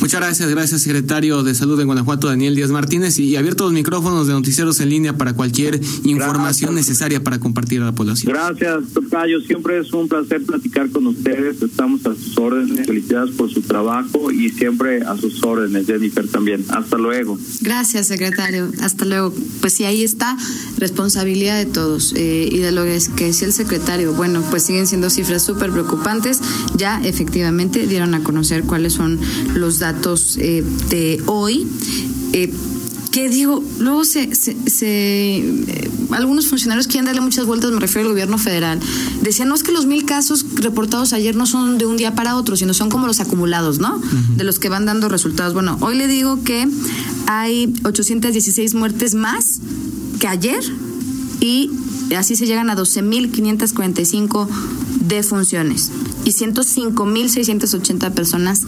Muchas 0.00 0.18
gracias, 0.18 0.48
gracias 0.48 0.80
secretario 0.80 1.42
de 1.42 1.54
Salud 1.54 1.78
en 1.78 1.86
Guanajuato, 1.86 2.28
Daniel 2.28 2.54
Díaz 2.54 2.70
Martínez, 2.70 3.18
y 3.18 3.36
abierto 3.36 3.64
los 3.64 3.74
micrófonos 3.74 4.26
de 4.26 4.32
noticieros 4.32 4.80
en 4.80 4.88
línea 4.88 5.18
para 5.18 5.34
cualquier 5.34 5.78
información 6.04 6.74
necesaria 6.74 7.22
para 7.22 7.38
compartir 7.38 7.82
a 7.82 7.84
la 7.84 7.92
población. 7.92 8.32
Gracias, 8.32 8.94
Tocayo, 8.94 9.42
siempre 9.42 9.78
es 9.78 9.92
un 9.92 10.08
placer 10.08 10.42
platicar 10.46 10.88
con 10.88 11.06
ustedes, 11.06 11.60
estamos 11.60 12.06
a 12.06 12.14
sus 12.14 12.38
órdenes, 12.38 12.86
felicidades 12.86 13.34
por 13.34 13.52
su 13.52 13.60
trabajo 13.60 14.30
y 14.30 14.48
siempre 14.48 15.02
a 15.02 15.18
sus 15.18 15.42
órdenes, 15.44 15.86
Jennifer 15.86 16.26
también. 16.28 16.64
Hasta 16.70 16.96
luego. 16.96 17.38
Gracias, 17.60 18.06
secretario, 18.06 18.70
hasta 18.80 19.04
luego. 19.04 19.34
Pues 19.60 19.74
sí, 19.74 19.84
ahí 19.84 20.02
está, 20.02 20.34
responsabilidad 20.78 21.58
de 21.58 21.66
todos 21.66 22.14
eh, 22.16 22.48
y 22.50 22.56
de 22.58 22.72
lo 22.72 22.84
que, 22.84 22.96
es, 22.96 23.10
que 23.10 23.26
decía 23.26 23.48
el 23.48 23.52
secretario. 23.52 24.14
Bueno, 24.14 24.42
pues 24.48 24.62
siguen 24.62 24.86
siendo 24.86 25.10
cifras 25.10 25.44
súper 25.44 25.70
preocupantes, 25.70 26.40
ya 26.74 27.02
efectivamente 27.04 27.86
dieron 27.86 28.14
a 28.14 28.22
conocer 28.22 28.62
cuáles 28.62 28.94
son 28.94 29.20
los 29.54 29.78
datos 29.78 29.89
datos 29.92 30.36
eh, 30.38 30.64
de 30.88 31.22
hoy. 31.26 31.66
Eh, 32.32 32.52
que 33.10 33.28
digo, 33.28 33.62
luego 33.80 34.04
se, 34.04 34.32
se, 34.36 34.54
eh, 34.86 35.90
algunos 36.12 36.46
funcionarios 36.46 36.86
quieren 36.86 37.06
darle 37.06 37.20
muchas 37.20 37.44
vueltas, 37.44 37.72
me 37.72 37.80
refiero 37.80 38.02
al 38.02 38.12
gobierno 38.12 38.38
federal, 38.38 38.78
decían, 39.20 39.48
no 39.48 39.56
es 39.56 39.64
que 39.64 39.72
los 39.72 39.84
mil 39.84 40.04
casos 40.04 40.46
reportados 40.54 41.12
ayer 41.12 41.34
no 41.34 41.44
son 41.46 41.76
de 41.76 41.86
un 41.86 41.96
día 41.96 42.14
para 42.14 42.36
otro, 42.36 42.56
sino 42.56 42.72
son 42.72 42.88
como 42.88 43.08
los 43.08 43.18
acumulados, 43.18 43.80
¿no? 43.80 44.00
De 44.36 44.44
los 44.44 44.60
que 44.60 44.68
van 44.68 44.86
dando 44.86 45.08
resultados. 45.08 45.54
Bueno, 45.54 45.76
hoy 45.80 45.96
le 45.96 46.06
digo 46.06 46.44
que 46.44 46.68
hay 47.26 47.74
816 47.82 48.74
muertes 48.74 49.16
más 49.16 49.58
que 50.20 50.28
ayer 50.28 50.62
y 51.40 51.70
así 52.16 52.36
se 52.36 52.46
llegan 52.46 52.70
a 52.70 52.76
12.545 52.76 54.46
defunciones 55.00 55.90
y 56.24 56.30
105.680 56.30 58.12
personas 58.12 58.62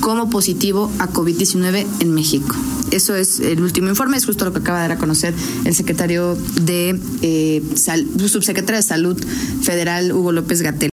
como 0.00 0.30
positivo 0.30 0.90
a 0.98 1.08
COVID-19 1.08 1.86
en 2.00 2.14
México. 2.14 2.56
Eso 2.90 3.14
es 3.14 3.38
el 3.38 3.62
último 3.62 3.88
informe, 3.88 4.16
es 4.16 4.26
justo 4.26 4.44
lo 4.44 4.52
que 4.52 4.58
acaba 4.58 4.82
de 4.82 4.88
dar 4.88 4.96
a 4.96 4.98
conocer 4.98 5.32
el 5.64 5.74
secretario 5.74 6.36
de 6.60 6.98
eh, 7.22 7.62
subsecretario 7.76 8.76
de 8.76 8.82
Salud 8.82 9.24
Federal, 9.62 10.12
Hugo 10.12 10.32
López 10.32 10.62
Gatel. 10.62 10.88